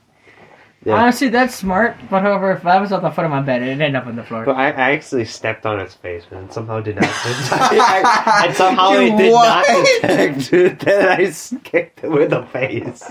[0.85, 0.93] Yeah.
[0.93, 1.97] Honestly, that's smart.
[2.09, 4.15] But however, if I was at the foot of my bed, it'd end up on
[4.15, 4.45] the floor.
[4.45, 7.05] but I, I actually stepped on its face and somehow did not.
[7.09, 10.01] I, and somehow You it did not what?
[10.01, 10.51] detect
[10.85, 11.31] that I
[11.63, 13.03] kicked it with a face.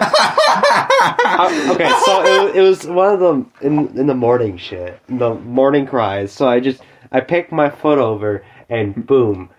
[0.00, 5.34] Uh, okay, so it, it was one of the in in the morning shit, the
[5.34, 6.32] morning cries.
[6.32, 6.82] So I just
[7.12, 9.50] I picked my foot over and boom,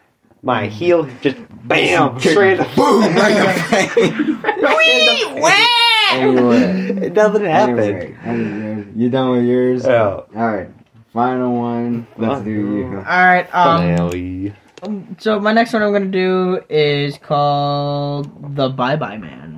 [0.44, 1.38] my heel just
[1.68, 5.48] bam straight in the boom right in the face.
[6.12, 7.80] Anyway, Nothing happened.
[7.80, 9.86] Anyway, anyway, you done with yours?
[9.86, 10.08] Yeah.
[10.10, 10.70] All right,
[11.14, 12.06] final one.
[12.18, 12.86] Let's do you.
[12.98, 13.48] All right.
[13.56, 13.82] Um.
[13.82, 14.54] Finale.
[15.20, 19.51] So my next one I'm gonna do is called the Bye Bye Man.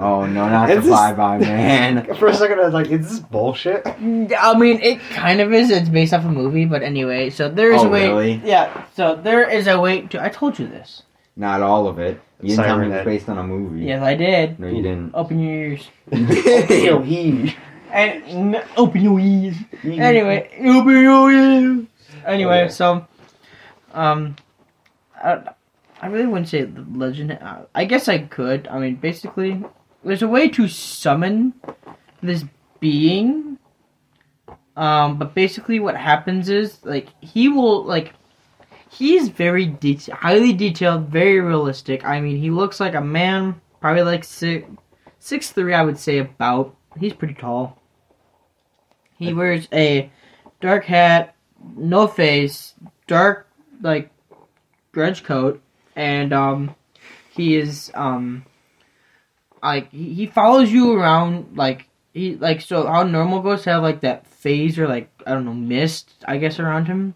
[0.00, 2.14] Oh no, not Is the this- bye bye man.
[2.18, 5.70] For a second, I was like, "Is this bullshit?" I mean, it kind of is.
[5.70, 7.30] It's based off a movie, but anyway.
[7.30, 8.08] So there is Oh, a way.
[8.08, 8.40] really?
[8.44, 8.84] Yeah.
[8.94, 10.22] So there is a way to.
[10.22, 11.02] I told you this.
[11.36, 12.20] Not all of it.
[12.40, 13.84] You didn't tell me it was Siren based on a movie.
[13.86, 14.60] Yes, I did.
[14.60, 15.10] No, you didn't.
[15.14, 15.88] Open your ears.
[16.70, 17.56] Yo, he.
[17.90, 19.56] And n- open your ears.
[19.82, 21.86] Anyway, open your ears.
[22.26, 22.68] Anyway, Okay.
[22.72, 23.06] so,
[23.94, 24.36] um,
[25.16, 25.40] I,
[26.02, 27.32] I really wouldn't say the legend.
[27.32, 28.68] Uh, I guess I could.
[28.68, 29.64] I mean, basically,
[30.08, 31.52] there's a way to summon
[32.22, 32.44] this
[32.80, 33.58] being.
[34.76, 38.14] Um, but basically, what happens is like he will like.
[38.90, 42.06] He's very det- highly detailed, very realistic.
[42.06, 44.66] I mean, he looks like a man, probably like six,
[45.18, 45.74] six three.
[45.74, 46.74] I would say about.
[46.98, 47.80] He's pretty tall.
[49.18, 50.10] He wears a
[50.60, 51.34] dark hat,
[51.76, 52.74] no face,
[53.06, 53.48] dark
[53.82, 54.10] like
[54.92, 55.60] trench coat,
[55.96, 56.74] and um,
[57.30, 58.44] he is um,
[59.62, 64.00] like he, he follows you around like he like so how normal ghosts have like
[64.00, 67.14] that phase or like I don't know mist I guess around him.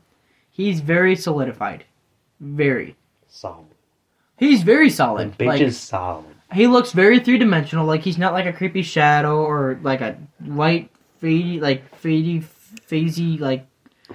[0.50, 1.84] He's very solidified,
[2.40, 2.96] very.
[3.28, 3.66] Solid.
[4.36, 5.38] He's very The solid.
[5.38, 6.26] bitch Like, is solid.
[6.52, 7.86] he looks very three dimensional.
[7.86, 10.90] Like he's not like a creepy shadow or like a white
[11.22, 12.44] fadey like fadey
[12.88, 13.66] phasey like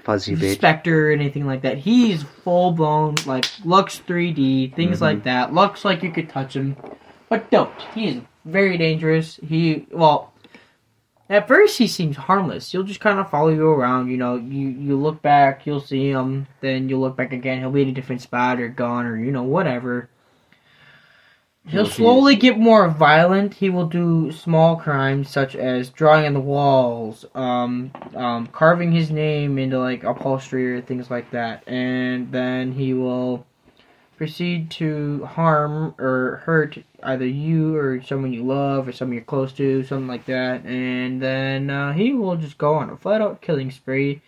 [0.04, 0.54] Fuzzy bitch.
[0.56, 1.78] specter or anything like that.
[1.80, 5.02] He's full blown like looks 3D things Mhm.
[5.02, 5.54] like that.
[5.56, 6.76] Looks like you could touch him,
[7.30, 7.72] but don't.
[7.94, 9.40] He is very dangerous.
[9.46, 10.34] He well.
[11.30, 12.72] At first, he seems harmless.
[12.72, 14.10] He'll just kind of follow you around.
[14.10, 16.48] You know, you you look back, you'll see him.
[16.62, 17.60] Then you look back again.
[17.60, 20.10] He'll be in a different spot or gone or you know whatever.
[21.68, 23.56] He'll slowly get more violent.
[23.56, 29.12] He will do small crimes such as drawing on the walls, um, um, carving his
[29.12, 33.46] name into like upholstery or things like that, and then he will
[34.18, 39.54] proceed to harm or hurt either you or someone you love or someone you're close
[39.54, 43.42] to, something like that, and then uh, he will just go on a flat out
[43.42, 44.22] killing spree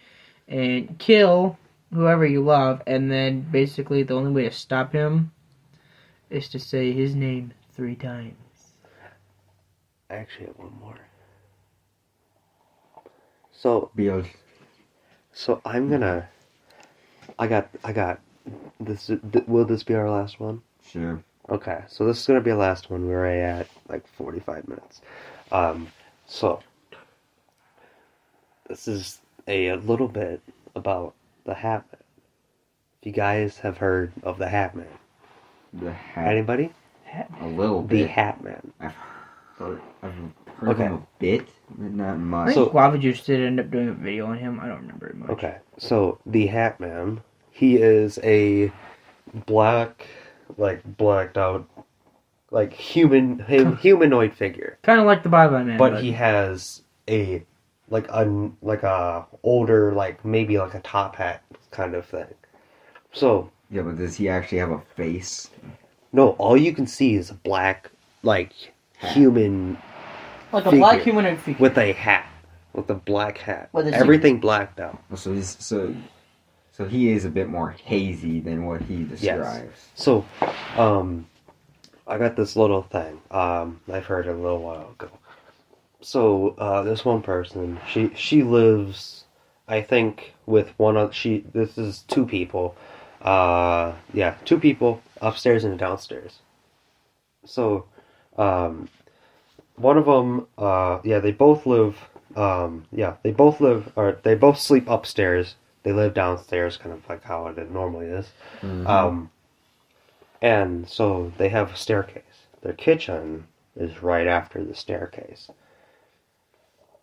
[0.48, 1.58] and kill
[1.94, 5.32] whoever you love, and then basically the only way to stop him
[6.30, 8.36] is to say his name three times.
[10.10, 11.00] I actually have one more.
[13.52, 14.24] So Beal.
[15.34, 16.30] so I'm gonna.
[17.38, 18.20] I got I got.
[18.80, 20.62] This th- will this be our last one?
[20.86, 21.22] Sure.
[21.50, 23.08] Okay, so this is gonna be our last one.
[23.08, 25.02] We're already at like 45 minutes.
[25.52, 25.88] Um,
[26.28, 26.60] so
[28.68, 30.42] this is a, a little bit
[30.76, 31.14] about
[31.46, 32.02] the Hat Man.
[33.02, 34.86] If you guys have heard of the Hat Man,
[35.74, 36.28] The hat.
[36.28, 36.72] anybody?
[37.42, 38.10] A little The bit.
[38.10, 38.72] Hat Man.
[38.80, 38.94] I've
[39.58, 39.82] heard.
[40.04, 40.14] I've
[40.58, 40.84] heard Okay.
[40.84, 41.48] him a bit,
[41.78, 42.48] but not I much.
[42.50, 44.60] think So- Guava Juice did end up doing a video on him.
[44.60, 45.30] I don't remember it much.
[45.32, 47.22] Okay, so the Hat Man,
[47.60, 48.72] he is a
[49.46, 50.08] black,
[50.58, 51.68] like blacked out,
[52.52, 55.78] like human hum, humanoid figure, Kind of like the Bye Bye Man.
[55.78, 57.44] but he has a
[57.90, 62.34] like a like a older like maybe like a top hat kind of thing.
[63.12, 65.50] So yeah, but does he actually have a face?
[66.14, 67.92] no, all you can see is a black
[68.24, 68.54] like
[69.14, 69.78] human
[70.54, 70.80] like a figure.
[70.80, 71.62] black humanoid figure.
[71.62, 72.26] with a hat,
[72.74, 74.98] with a black hat, With a- everything blacked out.
[75.16, 75.94] So he's so.
[76.80, 79.66] So he is a bit more hazy than what he describes.
[79.66, 79.90] Yes.
[79.96, 80.26] So,
[80.78, 81.28] um,
[82.08, 83.20] I got this little thing.
[83.32, 85.10] Um, I've heard it a little while ago.
[86.00, 89.26] So, uh, this one person, she she lives,
[89.68, 91.44] I think, with one of she.
[91.52, 92.78] This is two people.
[93.22, 96.40] Uh, yeah, two people upstairs and downstairs.
[97.44, 97.88] So,
[98.38, 98.88] um,
[99.76, 101.98] one of them, uh, yeah, they both live.
[102.38, 105.56] Um, yeah, they both live, or they both sleep upstairs.
[105.84, 108.32] They live downstairs, kind of like how it normally is.
[108.62, 108.88] Mhm.
[108.88, 109.32] Um,
[110.42, 112.48] and so they have a staircase.
[112.62, 115.50] Their kitchen is right after the staircase.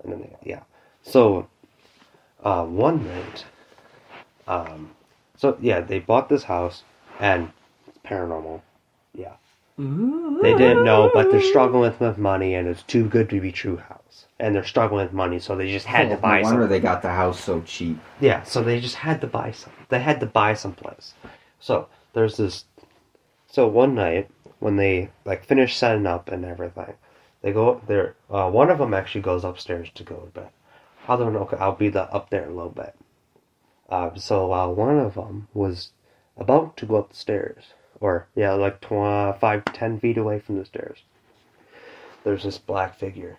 [0.02, 0.62] And then they, yeah.
[1.02, 1.48] So,
[2.44, 3.44] uh, one night,
[4.46, 4.90] um,
[5.36, 6.84] so yeah, they bought this house
[7.18, 7.50] and
[7.86, 8.60] it's paranormal.
[9.14, 9.34] Yeah.
[10.42, 13.76] They didn't know, but they're struggling with money and it's too good to be true
[13.76, 14.25] house.
[14.38, 16.68] And they're struggling with money, so they just had Oh, to buy no wonder something.
[16.68, 17.98] they got the house so cheap.
[18.20, 19.72] Yeah, so they just had to buy some.
[19.88, 21.14] They had to buy someplace.
[21.58, 22.66] So there's this.
[23.46, 24.28] So one night
[24.58, 26.94] when they like finish setting up and everything,
[27.40, 28.14] they go there.
[28.30, 30.48] Uh, one of them actually goes upstairs to go to bed.
[31.08, 32.94] Other one, okay, I'll be the up there a little bit.
[33.88, 35.92] Uh, so while one of them was
[36.36, 37.64] about to go up the stairs,
[38.00, 40.98] or yeah, like tw- five, ten feet away from the stairs,
[42.24, 43.38] there's this black figure.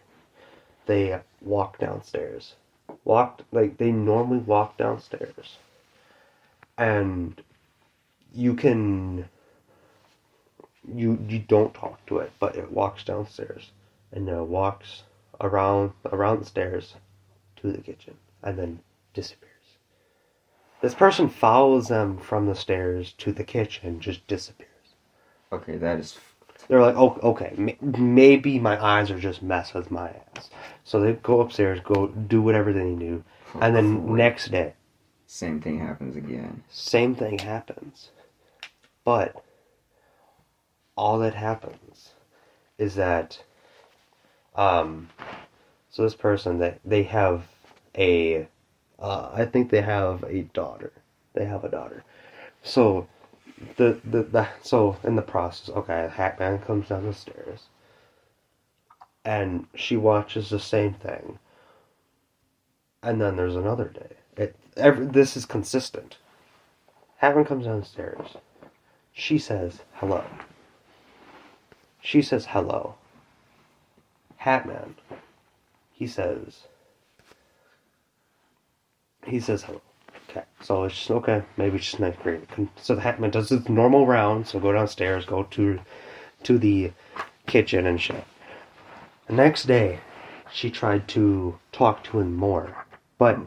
[0.88, 2.56] They walk downstairs.
[3.04, 5.58] Walked like they normally walk downstairs.
[6.78, 7.42] And
[8.34, 9.30] you can
[10.88, 13.72] you you don't talk to it but it walks downstairs.
[14.12, 15.04] And walks
[15.42, 16.96] around around the stairs
[17.58, 18.80] to the kitchen and then
[19.14, 19.52] disappears.
[20.82, 24.70] This person follows them from the stairs to the kitchen just disappears.
[25.52, 26.18] Okay, that is.
[26.68, 30.50] They're like, oh, okay, maybe my eyes are just mess with my ass.
[30.84, 33.24] So they go upstairs, go do whatever they do,
[33.62, 34.74] and then next day,
[35.26, 36.64] Same thing happens again.
[36.70, 38.10] same thing happens.
[39.04, 39.42] But
[40.96, 42.10] all that happens
[42.78, 43.42] is that,
[44.56, 45.10] um,
[45.90, 47.44] so this person that they have
[47.98, 48.48] a,
[49.00, 50.92] uh, I think they have a daughter.
[51.34, 52.04] They have a daughter.
[52.64, 53.08] So
[53.78, 57.66] the the, the so in the process, okay, Hatman comes down the stairs,
[59.26, 61.38] and she watches the same thing
[63.04, 64.18] And then there's another day.
[64.38, 66.18] It every, this is consistent.
[67.22, 68.38] Hatman comes downstairs.
[69.14, 70.24] She says hello.
[72.02, 72.96] She says hello.
[74.42, 74.96] Hatman.
[75.92, 76.68] He says.
[79.26, 79.82] He says hello.
[80.30, 81.44] Okay, so it's just okay.
[81.56, 82.48] Maybe it's just ninth grade.
[82.76, 84.48] So the Hatman does his normal round.
[84.48, 85.80] So go downstairs, go to,
[86.44, 86.92] to the
[87.46, 88.26] kitchen and shit.
[89.28, 90.00] The next day,
[90.52, 92.86] she tried to talk to him more,
[93.18, 93.40] but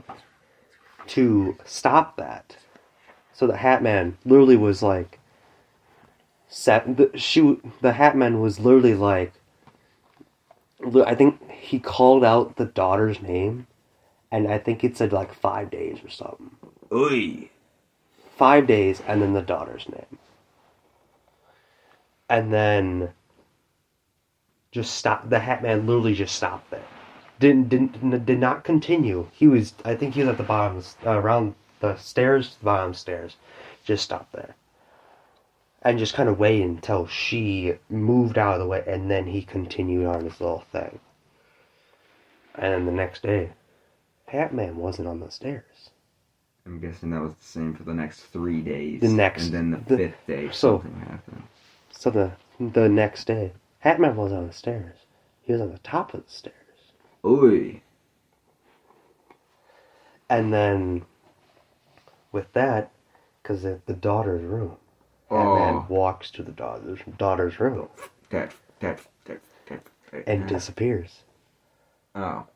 [1.08, 2.56] to stop that,
[3.32, 5.18] so the Hatman literally was like,
[6.48, 6.96] set.
[6.96, 7.40] The, she
[7.80, 9.32] the Hatman was literally like,
[11.06, 13.66] I think he called out the daughter's name,
[14.30, 16.50] and I think it said like five days or something.
[16.92, 17.50] Oi.
[18.36, 20.18] Five days, and then the daughter's name,
[22.28, 23.10] and then
[24.72, 25.28] just stop.
[25.28, 26.86] The Hat Man literally just stopped there.
[27.38, 29.28] Didn't didn't did not continue.
[29.32, 32.94] He was I think he was at the bottom uh, around the stairs, the bottom
[32.94, 33.36] stairs.
[33.84, 34.54] Just stopped there.
[35.82, 39.42] And just kind of waited until she moved out of the way, and then he
[39.42, 40.98] continued on his little thing.
[42.54, 43.50] And then the next day,
[44.32, 45.89] Hatman wasn't on the stairs.
[46.70, 49.00] I'm guessing that was the same for the next three days.
[49.00, 51.42] The next- and then the, the- fifth day, so- something happened.
[51.90, 53.52] So the the next day,
[53.84, 54.96] Hatman wasn't on the stairs.
[55.42, 56.54] He was on the top of the stairs.
[57.24, 57.82] Oi.
[60.28, 61.04] And then,
[62.30, 62.92] with that,
[63.42, 64.76] because the, the daughter's room,
[65.30, 67.88] Oh, Hatman walks to the daughter's daughter's room
[68.30, 69.80] that, that, that, that,
[70.12, 70.28] that.
[70.28, 71.22] and disappears.
[72.14, 72.46] Oh.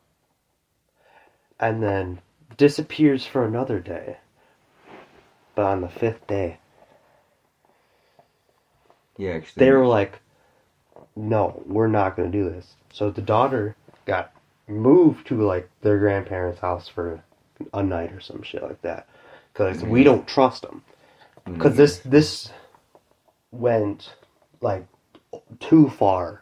[1.59, 2.21] And then
[2.57, 4.17] disappears for another day.
[5.55, 6.59] But on the fifth day,
[9.17, 10.19] Yeah, they were like,
[11.15, 13.75] "No, we're not going to do this." So the daughter
[14.05, 14.31] got
[14.67, 17.23] moved to like their grandparents' house for
[17.73, 19.07] a night or some shit like that,
[19.53, 20.83] because we don't trust them.
[21.45, 22.51] Because this this
[23.51, 24.13] went
[24.61, 24.85] like
[25.59, 26.41] too far.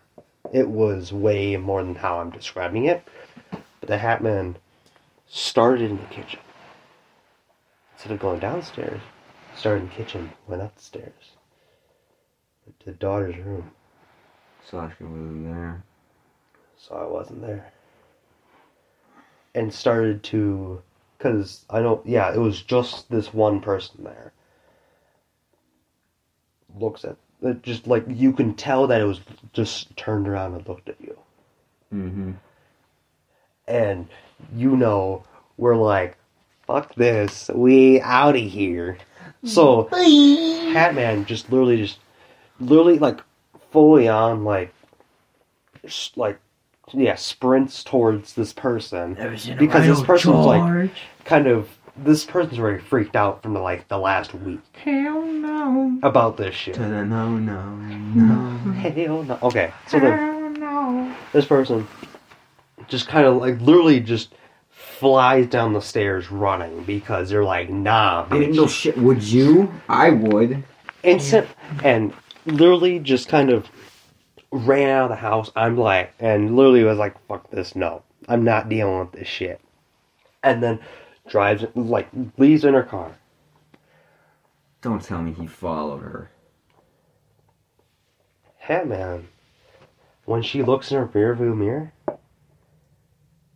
[0.52, 3.08] It was way more than how I'm describing it.
[3.80, 4.56] But the Hatman
[5.34, 6.40] started in the kitchen.
[7.96, 9.02] Instead of going downstairs,
[9.56, 11.32] started in the kitchen, went up the stairs.
[12.66, 13.72] Went to the daughter's room.
[14.64, 15.84] Sasha wasn't there.
[16.78, 17.74] so I wasn't there.
[19.56, 20.82] And started to,
[21.18, 24.34] because I know, yeah, it was just this one person there.
[26.80, 29.22] Looks at it, just like you can tell that it was
[29.52, 31.18] just turned around and looked at you,
[31.94, 32.32] Mm-hmm.
[33.68, 34.08] And
[34.56, 35.24] you know
[35.58, 36.18] we're like,
[36.68, 38.98] fuck this, we out of here.
[39.46, 42.00] So Hatman just literally just,
[42.60, 43.20] literally like
[43.72, 44.74] fully on like,
[45.84, 46.40] s- like,
[46.94, 49.16] yeah, sprints towards this person.
[49.58, 50.92] Because this person's like
[51.26, 56.00] kind of this person's already freaked out from the like the last week Hell no.
[56.04, 56.80] about this shit.
[56.80, 58.74] No, no, no.
[58.74, 59.40] Hell no.
[59.44, 61.16] Okay, so then Hell no.
[61.34, 61.88] this person
[62.94, 64.36] just kind of like literally just
[64.70, 68.56] flies down the stairs running because they're like, nah, I mean, bitch.
[68.56, 68.96] no shit.
[69.00, 69.74] Would you?
[69.90, 70.64] I would.
[71.02, 71.48] Instant
[71.84, 72.14] and
[72.46, 73.68] literally just kind of
[74.52, 75.50] ran out of the house.
[75.56, 79.60] I'm like, and literally was like, fuck this, no, I'm not dealing with this shit.
[80.44, 80.80] And then
[81.28, 83.16] drives like leaves in her car.
[84.84, 86.30] Don't tell me he followed her.
[88.58, 89.30] Hey man,
[90.26, 91.93] when she looks in her rearview mirror,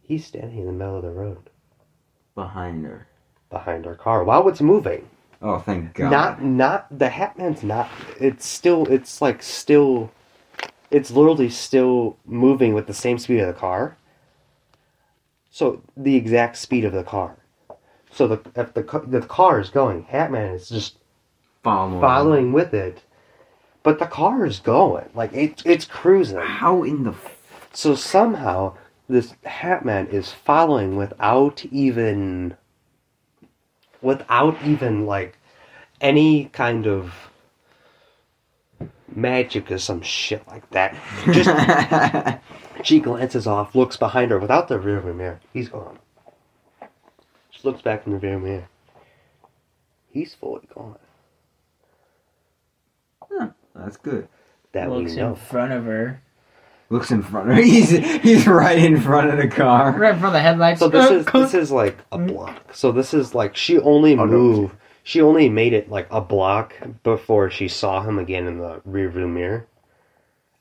[0.08, 1.50] he's standing in the middle of the road
[2.36, 3.08] Behind her.
[3.50, 5.08] behind her car while it's moving.
[5.42, 6.12] Oh, thank God.
[6.12, 7.90] Not, not the Hatman's not.
[8.20, 8.88] It's still.
[8.88, 10.12] It's like still.
[10.90, 13.98] It's literally still moving with the same speed of the car.
[15.52, 17.38] So the exact speed of the car.
[18.12, 20.98] So the if the the car is going, Hatman is just
[21.64, 22.02] following.
[22.02, 23.04] following with it,
[23.84, 26.38] but the car is going like it, it's cruising.
[26.40, 27.12] How in the?
[27.12, 27.38] F-
[27.74, 28.76] So somehow
[29.08, 32.58] this Hat Man is following without even
[34.02, 35.38] without even like
[36.02, 37.14] any kind of
[39.14, 40.96] magic or some shit like that.
[41.32, 42.40] Just
[42.84, 45.40] she glances off, looks behind her without the rearview mirror.
[45.54, 46.00] He's gone.
[47.50, 48.70] She looks back in the rearview mirror.
[50.12, 50.98] He's fully gone.
[53.78, 54.28] That's good.
[54.72, 56.22] That we looks in front of her.
[56.90, 57.62] Looks in front of her.
[57.64, 59.92] He's he's right in front of the car.
[59.92, 60.80] Right in front of the headlights.
[60.80, 62.74] So this is this is like a block.
[62.74, 64.28] So this is like she only Oh, no.
[64.28, 64.76] moved.
[65.04, 66.74] She only made it like a block
[67.04, 69.68] before she saw him again in the rearview mirror,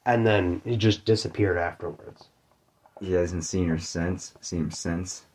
[0.05, 2.25] and then he just disappeared afterwards.
[3.01, 4.35] He hasn't seen her since.
[4.41, 5.27] Seen him since.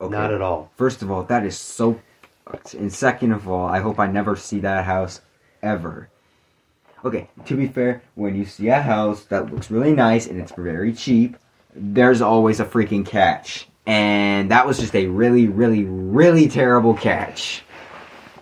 [0.00, 0.10] Okay.
[0.12, 0.70] Not at all.
[0.76, 2.00] First of all, that is so
[2.44, 2.74] fucked.
[2.74, 5.20] And second of all, I hope I never see that house
[5.62, 6.08] ever.
[7.04, 10.52] Okay, to be fair, when you see a house that looks really nice and it's
[10.52, 11.36] very cheap,
[11.74, 13.68] there's always a freaking catch.
[13.86, 17.62] And that was just a really, really, really terrible catch.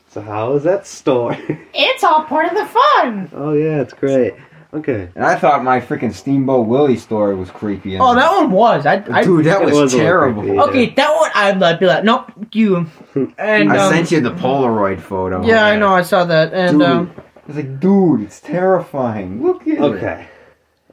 [0.08, 1.36] So how is that store?
[1.74, 3.30] It's all part of the fun.
[3.34, 4.34] oh yeah, it's great.
[4.74, 5.08] Okay.
[5.14, 7.98] And I thought my freaking Steamboat Willie story was creepy.
[7.98, 8.86] Oh, that one was.
[8.86, 10.42] I, I Dude, that It was, was terrible.
[10.42, 10.58] creepy.
[10.58, 12.86] okay, that one I'd like, be like, nope, you.
[13.38, 15.44] And I um, sent you the Polaroid photo.
[15.44, 19.42] Yeah, I know, I saw that, and Dude, um, I was like, dude, it's terrifying.
[19.42, 19.80] Look at it.
[19.80, 20.26] Okay.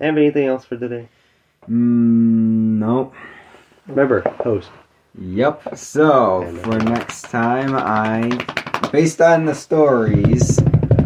[0.01, 1.09] Have anything else for today?
[1.65, 3.13] Mm, nope.
[3.87, 4.69] Remember, host.
[5.19, 5.77] Yep.
[5.77, 8.29] So for next time, I,
[8.91, 10.59] based on the stories,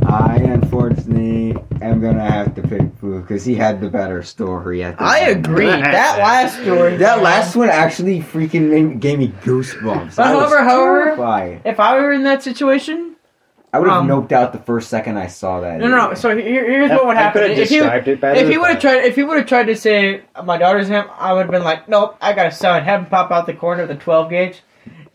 [0.06, 4.84] I unfortunately am gonna have to pick Boo because he had the better story.
[4.84, 5.46] At the I end.
[5.46, 5.66] agree.
[5.66, 6.98] that last story.
[6.98, 10.18] That last one actually freaking made, gave me goosebumps.
[10.18, 11.62] But I was however- however- terrified.
[11.66, 13.13] If I were in that situation,
[13.74, 15.80] I would have um, noped out the first second I saw that.
[15.80, 16.10] no, no.
[16.10, 16.14] no.
[16.14, 17.42] So here, here's what would I happen.
[17.42, 17.78] could have If he,
[18.12, 18.40] it better.
[18.40, 21.06] if he would have tried, if he would have tried to say my daughter's him,
[21.18, 22.84] I would have been like, nope, I got a son.
[22.84, 24.62] Have him pop out the corner of the 12 gauge.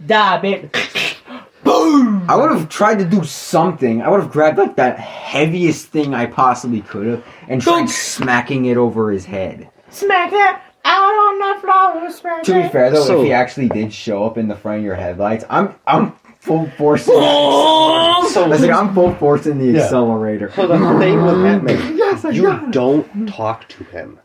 [0.04, 1.14] Die, bitch.
[1.64, 2.24] Boom.
[2.30, 4.02] I would have tried to do something.
[4.02, 7.90] I would have grabbed like that heaviest thing I possibly could have and tried Don't-
[7.90, 9.68] smacking it over his head.
[9.90, 12.10] Smack that out on the floor.
[12.10, 14.78] Smack To be fair though, So- if he actually did show up in the front
[14.78, 16.12] of your headlights, I'm I'm
[16.48, 17.04] full force.
[17.04, 18.32] So, oh!
[18.36, 19.82] I was like, I'm full force in the Yeah.
[19.84, 20.50] accelerator.
[20.52, 22.70] so the thing with Hatman, Yes, I you got it.
[22.72, 24.18] don't talk to him.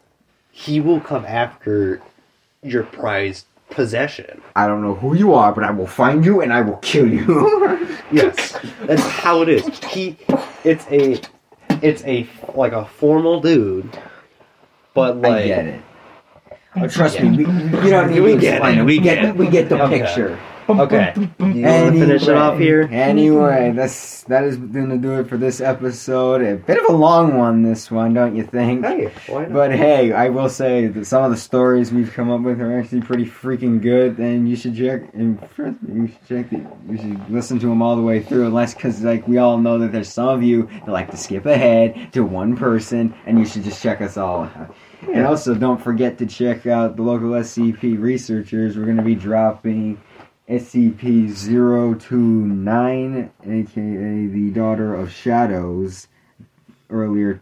[0.51, 2.01] He will come after
[2.63, 4.41] your prized possession.
[4.55, 7.07] I don't know who you are, but I will find you and I will kill
[7.07, 7.87] you.
[8.11, 9.65] Yes, that's how it is.
[9.85, 10.17] He,
[10.63, 11.19] it's a,
[11.81, 13.89] it's a like a formal dude,
[14.93, 15.81] but like I get it.
[16.75, 18.81] Oh, trust me, we, we don't need We to get explain it.
[18.81, 18.85] it.
[18.85, 19.31] We get Yeah.
[19.31, 19.99] we get the Okay.
[20.01, 20.37] picture.
[20.69, 21.13] Okay.
[21.39, 22.87] You want to finish it off here?
[22.91, 23.77] Anyway, mm-hmm.
[23.77, 26.41] that's that is gonna do it for this episode.
[26.41, 28.85] A bit of a long one, this one, don't you think?
[28.85, 29.53] Hey, why not?
[29.53, 32.79] But hey, I will say that some of the stories we've come up with are
[32.79, 35.13] actually pretty freaking good, and you should check.
[35.13, 36.49] And first, you should check.
[36.49, 39.57] The, you should listen to them all the way through, unless because like we all
[39.57, 43.37] know that there's some of you that like to skip ahead to one person, and
[43.37, 44.75] you should just check us all out.
[45.11, 48.77] And also, don't forget to check out the local SCP researchers.
[48.77, 50.01] We're going to be dropping
[50.49, 51.29] SCP
[51.99, 56.07] 029, aka the Daughter of Shadows,
[56.89, 57.41] earlier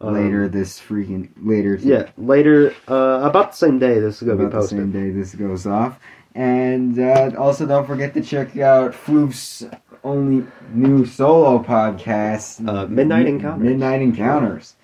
[0.00, 4.00] Um, later this freaking later Yeah, later, uh, about the same day.
[4.00, 6.00] This is gonna be about the same day this goes off
[6.34, 9.64] and uh, also don't forget to check out Floof's
[10.02, 10.44] only
[10.74, 13.62] new solo podcast Uh, Midnight Encounters.
[13.68, 14.74] Midnight Encounters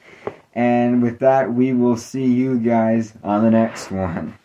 [0.55, 4.39] and with that we will see you guys on the next one